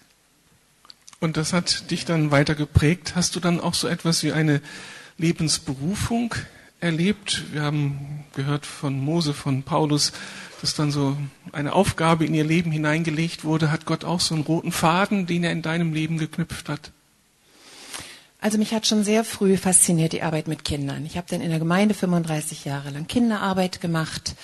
Und 1.20 1.38
das 1.38 1.54
hat 1.54 1.90
dich 1.90 2.06
dann 2.06 2.30
weiter 2.30 2.54
geprägt. 2.54 3.14
Hast 3.16 3.36
du 3.36 3.40
dann 3.40 3.60
auch 3.60 3.74
so 3.74 3.88
etwas 3.88 4.24
wie 4.24 4.32
eine 4.32 4.62
Lebensberufung 5.18 6.36
erlebt? 6.82 7.46
Wir 7.52 7.64
haben 7.64 8.26
gehört 8.36 8.66
von 8.68 9.00
Mose, 9.00 9.34
von 9.34 9.64
Paulus, 9.64 10.12
dass 10.62 10.76
dann 10.76 10.92
so 10.92 11.18
eine 11.52 11.74
Aufgabe 11.74 12.26
in 12.26 12.36
ihr 12.36 12.44
Leben 12.44 12.72
hineingelegt 12.72 13.44
wurde. 13.44 13.72
Hat 13.72 13.86
Gott 13.86 14.04
auch 14.04 14.20
so 14.20 14.36
einen 14.36 14.44
roten 14.44 14.72
Faden, 14.72 15.26
den 15.26 15.44
er 15.44 15.52
in 15.52 15.64
deinem 15.64 15.94
Leben 15.94 16.20
geknüpft 16.20 16.70
hat? 16.70 16.92
Also 18.46 18.60
mich 18.60 18.76
hat 18.76 18.86
schon 18.86 19.04
sehr 19.04 19.24
früh 19.24 19.58
fasziniert 19.58 20.14
die 20.14 20.22
Arbeit 20.22 20.48
mit 20.48 20.64
Kindern. 20.64 21.04
Ich 21.08 21.18
habe 21.18 21.26
dann 21.28 21.42
in 21.42 21.50
der 21.50 21.58
Gemeinde 21.58 21.96
35 21.96 22.64
Jahre 22.64 22.92
lang 22.92 23.08
Kinderarbeit 23.08 23.82
gemacht, 23.82 24.36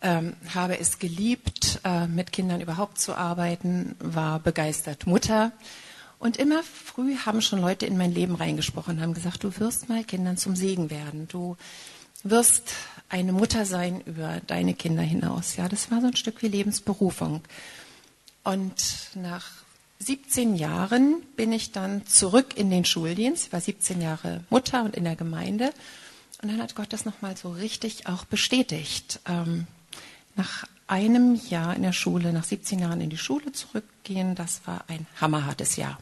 ähm, 0.00 0.32
habe 0.54 0.78
es 0.78 0.98
geliebt, 0.98 1.78
äh, 1.84 2.06
mit 2.06 2.32
Kindern 2.32 2.62
überhaupt 2.62 2.98
zu 2.98 3.14
arbeiten, 3.14 3.96
war 3.98 4.40
begeistert 4.40 5.06
Mutter. 5.06 5.52
Und 6.18 6.38
immer 6.38 6.62
früh 6.62 7.16
haben 7.18 7.42
schon 7.42 7.60
Leute 7.60 7.84
in 7.84 7.98
mein 7.98 8.14
Leben 8.14 8.34
reingesprochen, 8.34 9.02
haben 9.02 9.12
gesagt, 9.12 9.44
du 9.44 9.54
wirst 9.60 9.90
mal 9.90 10.04
Kindern 10.04 10.38
zum 10.38 10.56
Segen 10.56 10.88
werden. 10.88 11.28
Du 11.28 11.58
wirst 12.22 12.72
eine 13.10 13.34
Mutter 13.34 13.66
sein 13.66 14.00
über 14.06 14.40
deine 14.46 14.72
Kinder 14.72 15.02
hinaus. 15.02 15.56
Ja, 15.56 15.68
das 15.68 15.90
war 15.90 16.00
so 16.00 16.06
ein 16.06 16.16
Stück 16.16 16.40
wie 16.40 16.48
Lebensberufung. 16.48 17.42
Und 18.42 19.10
nach 19.14 19.63
17 20.04 20.56
Jahren 20.56 21.22
bin 21.36 21.52
ich 21.52 21.72
dann 21.72 22.06
zurück 22.06 22.56
in 22.56 22.70
den 22.70 22.84
Schuldienst. 22.84 23.46
Ich 23.46 23.52
war 23.52 23.60
17 23.60 24.02
Jahre 24.02 24.44
Mutter 24.50 24.84
und 24.84 24.96
in 24.96 25.04
der 25.04 25.16
Gemeinde. 25.16 25.72
Und 26.42 26.50
dann 26.50 26.60
hat 26.60 26.74
Gott 26.74 26.92
das 26.92 27.04
nochmal 27.04 27.36
so 27.36 27.50
richtig 27.50 28.06
auch 28.06 28.24
bestätigt. 28.24 29.20
Ähm, 29.26 29.66
nach 30.36 30.66
einem 30.86 31.40
Jahr 31.48 31.74
in 31.74 31.82
der 31.82 31.92
Schule, 31.92 32.32
nach 32.32 32.44
17 32.44 32.80
Jahren 32.80 33.00
in 33.00 33.10
die 33.10 33.18
Schule 33.18 33.52
zurückgehen, 33.52 34.34
das 34.34 34.60
war 34.66 34.84
ein 34.88 35.06
hammerhartes 35.20 35.76
Jahr. 35.76 35.98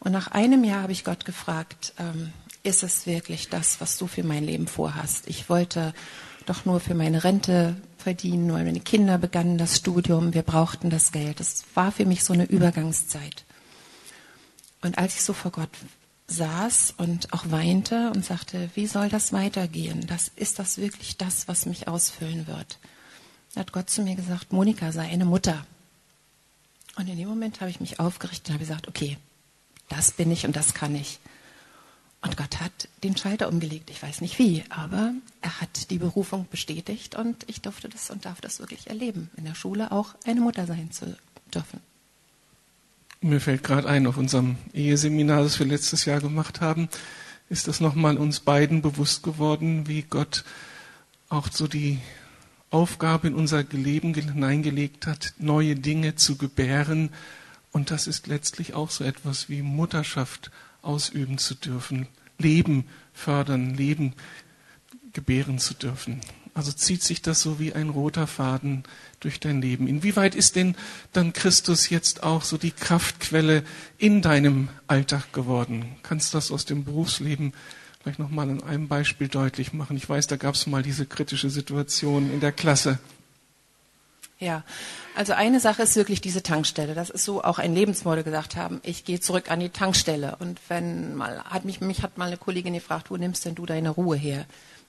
Und 0.00 0.12
nach 0.12 0.28
einem 0.28 0.64
Jahr 0.64 0.82
habe 0.82 0.92
ich 0.92 1.04
Gott 1.04 1.24
gefragt, 1.24 1.92
ähm, 1.98 2.32
ist 2.62 2.82
es 2.82 3.06
wirklich 3.06 3.48
das, 3.48 3.80
was 3.80 3.98
du 3.98 4.06
für 4.06 4.22
mein 4.22 4.44
Leben 4.44 4.66
vorhast? 4.66 5.28
Ich 5.28 5.48
wollte 5.48 5.92
doch 6.48 6.64
nur 6.64 6.80
für 6.80 6.94
meine 6.94 7.24
Rente 7.24 7.76
verdienen, 7.98 8.52
weil 8.52 8.64
meine 8.64 8.80
Kinder 8.80 9.18
begannen 9.18 9.58
das 9.58 9.76
Studium, 9.76 10.34
wir 10.34 10.42
brauchten 10.42 10.90
das 10.90 11.12
Geld. 11.12 11.40
Das 11.40 11.64
war 11.74 11.92
für 11.92 12.04
mich 12.04 12.24
so 12.24 12.32
eine 12.32 12.44
Übergangszeit. 12.44 13.44
Und 14.80 14.98
als 14.98 15.14
ich 15.14 15.22
so 15.22 15.32
vor 15.32 15.52
Gott 15.52 15.70
saß 16.26 16.94
und 16.96 17.32
auch 17.32 17.44
weinte 17.50 18.10
und 18.14 18.24
sagte, 18.24 18.70
wie 18.74 18.86
soll 18.86 19.08
das 19.08 19.32
weitergehen? 19.32 20.06
Das 20.06 20.30
ist 20.34 20.58
das 20.58 20.78
wirklich 20.78 21.16
das, 21.16 21.48
was 21.48 21.66
mich 21.66 21.88
ausfüllen 21.88 22.46
wird? 22.46 22.78
hat 23.54 23.72
Gott 23.72 23.90
zu 23.90 24.02
mir 24.02 24.14
gesagt, 24.14 24.52
Monika, 24.52 24.92
sei 24.92 25.08
eine 25.08 25.26
Mutter. 25.26 25.66
Und 26.96 27.08
in 27.08 27.18
dem 27.18 27.28
Moment 27.28 27.60
habe 27.60 27.70
ich 27.70 27.80
mich 27.80 28.00
aufgerichtet 28.00 28.48
und 28.48 28.54
habe 28.54 28.64
gesagt, 28.64 28.88
okay, 28.88 29.18
das 29.88 30.12
bin 30.12 30.30
ich 30.30 30.46
und 30.46 30.56
das 30.56 30.74
kann 30.74 30.94
ich. 30.94 31.18
Und 32.22 32.36
Gott 32.36 32.60
hat 32.60 32.88
den 33.02 33.16
Schalter 33.16 33.48
umgelegt. 33.48 33.90
Ich 33.90 34.00
weiß 34.00 34.20
nicht 34.20 34.38
wie, 34.38 34.62
aber 34.68 35.12
er 35.40 35.60
hat 35.60 35.90
die 35.90 35.98
Berufung 35.98 36.46
bestätigt 36.50 37.16
und 37.16 37.44
ich 37.48 37.60
durfte 37.60 37.88
das 37.88 38.10
und 38.10 38.24
darf 38.24 38.40
das 38.40 38.60
wirklich 38.60 38.86
erleben, 38.86 39.28
in 39.36 39.44
der 39.44 39.56
Schule 39.56 39.90
auch 39.90 40.14
eine 40.24 40.40
Mutter 40.40 40.66
sein 40.66 40.92
zu 40.92 41.16
dürfen. 41.52 41.80
Mir 43.20 43.40
fällt 43.40 43.64
gerade 43.64 43.88
ein, 43.88 44.06
auf 44.06 44.16
unserem 44.16 44.56
Eheseminar, 44.72 45.42
das 45.42 45.58
wir 45.58 45.66
letztes 45.66 46.04
Jahr 46.04 46.20
gemacht 46.20 46.60
haben, 46.60 46.88
ist 47.48 47.68
das 47.68 47.80
nochmal 47.80 48.16
uns 48.16 48.40
beiden 48.40 48.82
bewusst 48.82 49.22
geworden, 49.22 49.88
wie 49.88 50.02
Gott 50.02 50.44
auch 51.28 51.48
so 51.50 51.66
die 51.66 51.98
Aufgabe 52.70 53.28
in 53.28 53.34
unser 53.34 53.64
Leben 53.64 54.14
hineingelegt 54.14 55.06
hat, 55.06 55.34
neue 55.38 55.74
Dinge 55.74 56.14
zu 56.14 56.36
gebären. 56.36 57.10
Und 57.72 57.90
das 57.90 58.06
ist 58.06 58.26
letztlich 58.26 58.74
auch 58.74 58.90
so 58.90 59.04
etwas 59.04 59.48
wie 59.48 59.62
Mutterschaft 59.62 60.50
ausüben 60.82 61.38
zu 61.38 61.54
dürfen, 61.54 62.08
Leben 62.38 62.86
fördern, 63.12 63.74
Leben 63.74 64.14
gebären 65.12 65.58
zu 65.58 65.74
dürfen. 65.74 66.20
Also 66.54 66.70
zieht 66.70 67.02
sich 67.02 67.22
das 67.22 67.40
so 67.40 67.58
wie 67.58 67.72
ein 67.72 67.88
roter 67.88 68.26
Faden 68.26 68.82
durch 69.20 69.40
dein 69.40 69.62
Leben. 69.62 69.88
Inwieweit 69.88 70.34
ist 70.34 70.54
denn 70.54 70.74
dann 71.12 71.32
Christus 71.32 71.88
jetzt 71.88 72.22
auch 72.22 72.42
so 72.42 72.58
die 72.58 72.72
Kraftquelle 72.72 73.64
in 73.96 74.20
deinem 74.20 74.68
Alltag 74.86 75.32
geworden? 75.32 75.96
Kannst 76.02 76.32
du 76.34 76.36
das 76.36 76.50
aus 76.50 76.66
dem 76.66 76.84
Berufsleben 76.84 77.54
vielleicht 78.02 78.18
nochmal 78.18 78.50
an 78.50 78.62
einem 78.62 78.88
Beispiel 78.88 79.28
deutlich 79.28 79.72
machen? 79.72 79.96
Ich 79.96 80.06
weiß, 80.06 80.26
da 80.26 80.36
gab 80.36 80.54
es 80.54 80.66
mal 80.66 80.82
diese 80.82 81.06
kritische 81.06 81.48
Situation 81.48 82.30
in 82.30 82.40
der 82.40 82.52
Klasse. 82.52 82.98
Ja, 84.42 84.64
also 85.14 85.34
eine 85.34 85.60
Sache 85.60 85.84
ist 85.84 85.94
wirklich 85.94 86.20
diese 86.20 86.42
Tankstelle. 86.42 86.94
Das 86.94 87.10
ist 87.10 87.24
so 87.24 87.44
auch 87.44 87.60
ein 87.60 87.76
Lebensmodell 87.76 88.24
gesagt 88.24 88.56
haben. 88.56 88.80
Ich 88.82 89.04
gehe 89.04 89.20
zurück 89.20 89.52
an 89.52 89.60
die 89.60 89.68
Tankstelle. 89.68 90.34
Und 90.40 90.58
wenn 90.66 91.14
mal, 91.14 91.44
hat 91.44 91.64
mich, 91.64 91.80
mich 91.80 92.02
hat 92.02 92.18
mal 92.18 92.26
eine 92.26 92.38
Kollegin 92.38 92.74
gefragt, 92.74 93.12
wo 93.12 93.16
nimmst 93.16 93.44
denn 93.44 93.54
du 93.54 93.66
deine 93.66 93.90
Ruhe 93.90 94.16
her? 94.16 94.46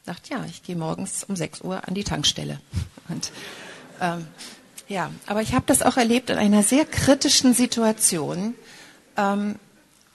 Sagt, 0.07 0.29
ja, 0.29 0.43
ich 0.49 0.63
gehe 0.63 0.75
morgens 0.75 1.23
um 1.23 1.35
6 1.35 1.61
Uhr 1.61 1.87
an 1.87 1.93
die 1.93 2.03
Tankstelle. 2.03 2.59
Und, 3.09 3.31
ähm, 4.01 4.25
ja, 4.87 5.11
aber 5.27 5.43
ich 5.43 5.53
habe 5.53 5.65
das 5.67 5.83
auch 5.83 5.97
erlebt 5.97 6.31
in 6.31 6.39
einer 6.39 6.63
sehr 6.63 6.85
kritischen 6.85 7.53
Situation. 7.53 8.55
Ähm, 9.17 9.59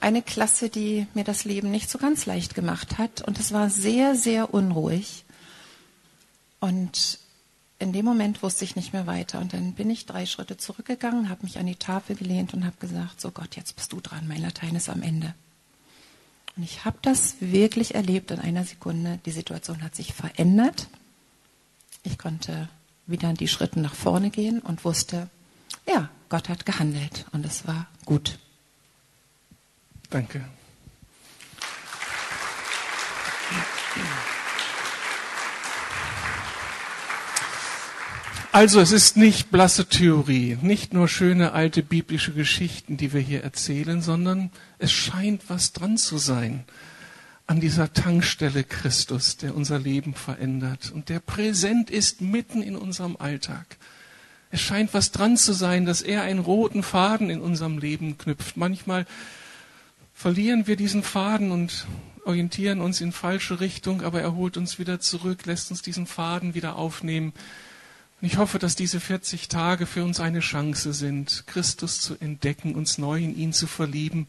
eine 0.01 0.21
Klasse, 0.21 0.67
die 0.67 1.07
mir 1.13 1.23
das 1.23 1.45
Leben 1.45 1.71
nicht 1.71 1.89
so 1.89 1.97
ganz 1.97 2.25
leicht 2.25 2.55
gemacht 2.55 2.97
hat. 2.97 3.21
Und 3.21 3.39
es 3.39 3.53
war 3.53 3.69
sehr, 3.69 4.15
sehr 4.15 4.53
unruhig. 4.53 5.23
Und 6.59 7.19
in 7.79 7.93
dem 7.93 8.05
Moment 8.05 8.43
wusste 8.43 8.65
ich 8.65 8.75
nicht 8.75 8.93
mehr 8.93 9.07
weiter. 9.07 9.39
Und 9.39 9.53
dann 9.53 9.73
bin 9.73 9.89
ich 9.89 10.05
drei 10.05 10.25
Schritte 10.25 10.57
zurückgegangen, 10.57 11.29
habe 11.29 11.43
mich 11.43 11.57
an 11.57 11.65
die 11.65 11.75
Tafel 11.75 12.15
gelehnt 12.15 12.53
und 12.53 12.65
habe 12.65 12.75
gesagt, 12.79 13.19
so 13.21 13.31
Gott, 13.31 13.55
jetzt 13.55 13.75
bist 13.75 13.93
du 13.93 14.01
dran, 14.01 14.27
mein 14.27 14.41
Latein 14.41 14.75
ist 14.75 14.89
am 14.89 15.01
Ende. 15.01 15.33
Und 16.57 16.63
ich 16.63 16.83
habe 16.83 16.97
das 17.01 17.35
wirklich 17.39 17.95
erlebt 17.95 18.31
in 18.31 18.39
einer 18.39 18.65
Sekunde. 18.65 19.19
Die 19.25 19.31
Situation 19.31 19.81
hat 19.81 19.95
sich 19.95 20.13
verändert. 20.13 20.87
Ich 22.03 22.17
konnte 22.17 22.67
wieder 23.07 23.31
die 23.33 23.47
Schritte 23.47 23.79
nach 23.79 23.95
vorne 23.95 24.29
gehen 24.29 24.59
und 24.59 24.83
wusste, 24.83 25.29
ja, 25.87 26.09
Gott 26.27 26.49
hat 26.49 26.65
gehandelt 26.65 27.25
und 27.31 27.45
es 27.45 27.65
war 27.65 27.87
gut. 28.05 28.39
Danke. 30.09 30.43
Also 38.51 38.79
es 38.79 38.91
ist 38.91 39.15
nicht 39.15 39.51
blasse 39.51 39.85
Theorie, 39.85 40.57
nicht 40.63 40.91
nur 40.91 41.07
schöne 41.07 41.51
alte 41.51 41.83
biblische 41.83 42.33
Geschichten, 42.33 42.97
die 42.97 43.13
wir 43.13 43.21
hier 43.21 43.43
erzählen, 43.43 44.01
sondern 44.01 44.49
es 44.79 44.91
scheint 44.91 45.43
was 45.49 45.71
dran 45.71 45.97
zu 45.97 46.17
sein 46.17 46.63
an 47.45 47.59
dieser 47.59 47.93
Tankstelle 47.93 48.63
Christus, 48.63 49.37
der 49.37 49.55
unser 49.55 49.77
Leben 49.77 50.15
verändert 50.15 50.91
und 50.91 51.09
der 51.09 51.19
präsent 51.19 51.91
ist 51.91 52.21
mitten 52.21 52.63
in 52.63 52.75
unserem 52.75 53.17
Alltag. 53.17 53.77
Es 54.49 54.61
scheint 54.61 54.95
was 54.95 55.11
dran 55.11 55.37
zu 55.37 55.53
sein, 55.53 55.85
dass 55.85 56.01
er 56.01 56.23
einen 56.23 56.39
roten 56.39 56.81
Faden 56.81 57.29
in 57.29 57.41
unserem 57.41 57.77
Leben 57.77 58.17
knüpft. 58.17 58.57
Manchmal 58.57 59.05
verlieren 60.15 60.65
wir 60.65 60.75
diesen 60.75 61.03
Faden 61.03 61.51
und 61.51 61.85
orientieren 62.25 62.81
uns 62.81 62.99
in 62.99 63.11
falsche 63.11 63.59
Richtung, 63.59 64.01
aber 64.01 64.21
er 64.21 64.33
holt 64.35 64.57
uns 64.57 64.79
wieder 64.79 64.99
zurück, 64.99 65.45
lässt 65.45 65.69
uns 65.69 65.83
diesen 65.83 66.07
Faden 66.07 66.55
wieder 66.55 66.77
aufnehmen 66.77 67.31
und 68.21 68.27
ich 68.27 68.37
hoffe, 68.37 68.59
dass 68.59 68.75
diese 68.75 68.99
40 68.99 69.47
Tage 69.47 69.85
für 69.85 70.03
uns 70.03 70.19
eine 70.19 70.41
Chance 70.41 70.93
sind, 70.93 71.45
Christus 71.47 72.01
zu 72.01 72.15
entdecken, 72.19 72.75
uns 72.75 72.97
neu 72.97 73.23
in 73.23 73.35
ihn 73.35 73.53
zu 73.53 73.65
verlieben 73.65 74.27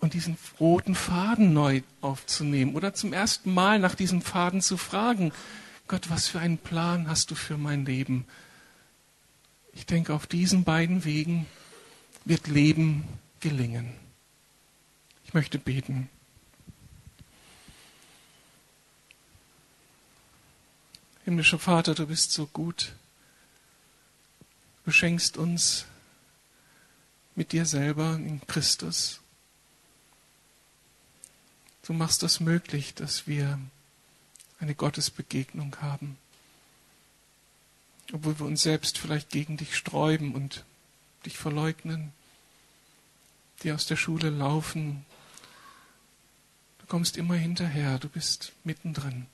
und 0.00 0.14
diesen 0.14 0.36
roten 0.58 0.96
Faden 0.96 1.52
neu 1.52 1.82
aufzunehmen 2.00 2.74
oder 2.74 2.94
zum 2.94 3.12
ersten 3.12 3.54
Mal 3.54 3.78
nach 3.78 3.94
diesem 3.94 4.22
Faden 4.22 4.60
zu 4.60 4.76
fragen, 4.76 5.32
Gott, 5.86 6.10
was 6.10 6.26
für 6.26 6.40
einen 6.40 6.58
Plan 6.58 7.08
hast 7.08 7.30
du 7.30 7.36
für 7.36 7.56
mein 7.56 7.84
Leben? 7.84 8.24
Ich 9.74 9.86
denke, 9.86 10.14
auf 10.14 10.26
diesen 10.26 10.64
beiden 10.64 11.04
Wegen 11.04 11.46
wird 12.24 12.48
Leben 12.48 13.04
gelingen. 13.40 13.92
Ich 15.24 15.34
möchte 15.34 15.58
beten. 15.58 16.08
Himmlischer 21.24 21.58
Vater, 21.58 21.94
du 21.94 22.06
bist 22.06 22.32
so 22.32 22.46
gut. 22.46 22.94
Du 24.84 24.90
schenkst 24.90 25.36
uns 25.36 25.86
mit 27.34 27.52
dir 27.52 27.66
selber 27.66 28.16
in 28.16 28.40
Christus. 28.46 29.20
Du 31.82 31.92
machst 31.92 32.22
das 32.22 32.40
möglich, 32.40 32.94
dass 32.94 33.26
wir 33.26 33.58
eine 34.58 34.74
Gottesbegegnung 34.74 35.76
haben, 35.80 36.16
obwohl 38.12 38.38
wir 38.38 38.46
uns 38.46 38.62
selbst 38.62 38.98
vielleicht 38.98 39.30
gegen 39.30 39.56
dich 39.56 39.76
sträuben 39.76 40.34
und 40.34 40.64
dich 41.26 41.36
verleugnen, 41.36 42.12
die 43.62 43.72
aus 43.72 43.86
der 43.86 43.96
Schule 43.96 44.30
laufen. 44.30 45.04
Du 46.78 46.86
kommst 46.86 47.16
immer 47.16 47.34
hinterher, 47.34 47.98
du 47.98 48.08
bist 48.08 48.52
mittendrin. 48.64 49.26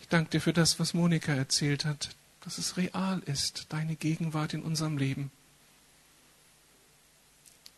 Ich 0.00 0.08
danke 0.08 0.30
dir 0.30 0.40
für 0.40 0.52
das, 0.52 0.78
was 0.78 0.94
Monika 0.94 1.32
erzählt 1.32 1.84
hat, 1.84 2.14
dass 2.44 2.58
es 2.58 2.76
real 2.76 3.20
ist, 3.24 3.66
deine 3.70 3.96
Gegenwart 3.96 4.52
in 4.52 4.62
unserem 4.62 4.98
Leben. 4.98 5.30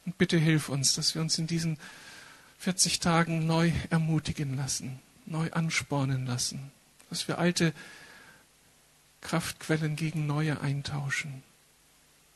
Und 0.04 0.18
bitte 0.18 0.38
hilf 0.38 0.68
uns, 0.68 0.94
dass 0.94 1.14
wir 1.14 1.22
uns 1.22 1.38
in 1.38 1.46
diesen 1.46 1.78
40 2.58 3.00
Tagen 3.00 3.46
neu 3.46 3.72
ermutigen 3.90 4.56
lassen, 4.56 4.98
neu 5.24 5.50
anspornen 5.52 6.26
lassen, 6.26 6.72
dass 7.10 7.28
wir 7.28 7.38
alte 7.38 7.72
Kraftquellen 9.20 9.94
gegen 9.94 10.26
neue 10.26 10.60
eintauschen, 10.60 11.42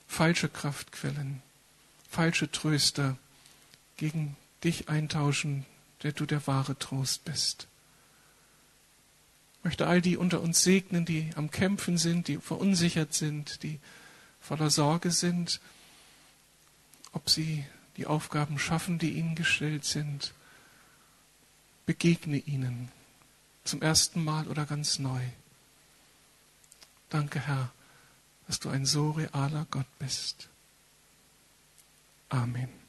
falsche 0.07 0.49
Kraftquellen, 0.49 1.43
falsche 2.09 2.51
Tröster 2.51 3.17
gegen 3.97 4.37
dich 4.63 4.89
eintauschen, 4.89 5.67
der 6.03 6.13
du 6.13 6.27
der 6.27 6.47
wahre 6.47 6.79
Trost 6.79 7.25
bist 7.25 7.67
möchte 9.63 9.87
all 9.87 10.01
die 10.01 10.17
unter 10.17 10.41
uns 10.41 10.63
segnen, 10.63 11.05
die 11.05 11.31
am 11.37 11.51
Kämpfen 11.51 11.99
sind, 11.99 12.29
die 12.29 12.39
verunsichert 12.39 13.13
sind, 13.15 13.63
die 13.63 13.79
voller 14.41 14.71
Sorge 14.71 15.11
sind, 15.11 15.61
ob 17.13 17.29
sie 17.29 17.65
die 17.97 18.07
Aufgaben 18.07 18.59
schaffen, 18.59 18.99
die 18.99 19.13
ihnen 19.13 19.35
gestellt 19.35 19.85
sind. 19.85 20.33
Begegne 21.87 22.39
ihnen 22.39 22.89
zum 23.65 23.83
ersten 23.83 24.25
Mal 24.25 24.47
oder 24.49 24.65
ganz 24.65 24.99
neu. 24.99 25.21
Danke, 27.09 27.41
Herr, 27.41 27.73
dass 28.47 28.61
du 28.61 28.69
ein 28.69 28.87
so 28.87 29.11
realer 29.11 29.67
Gott 29.71 29.87
bist. 29.99 30.49
Amen. 32.29 32.80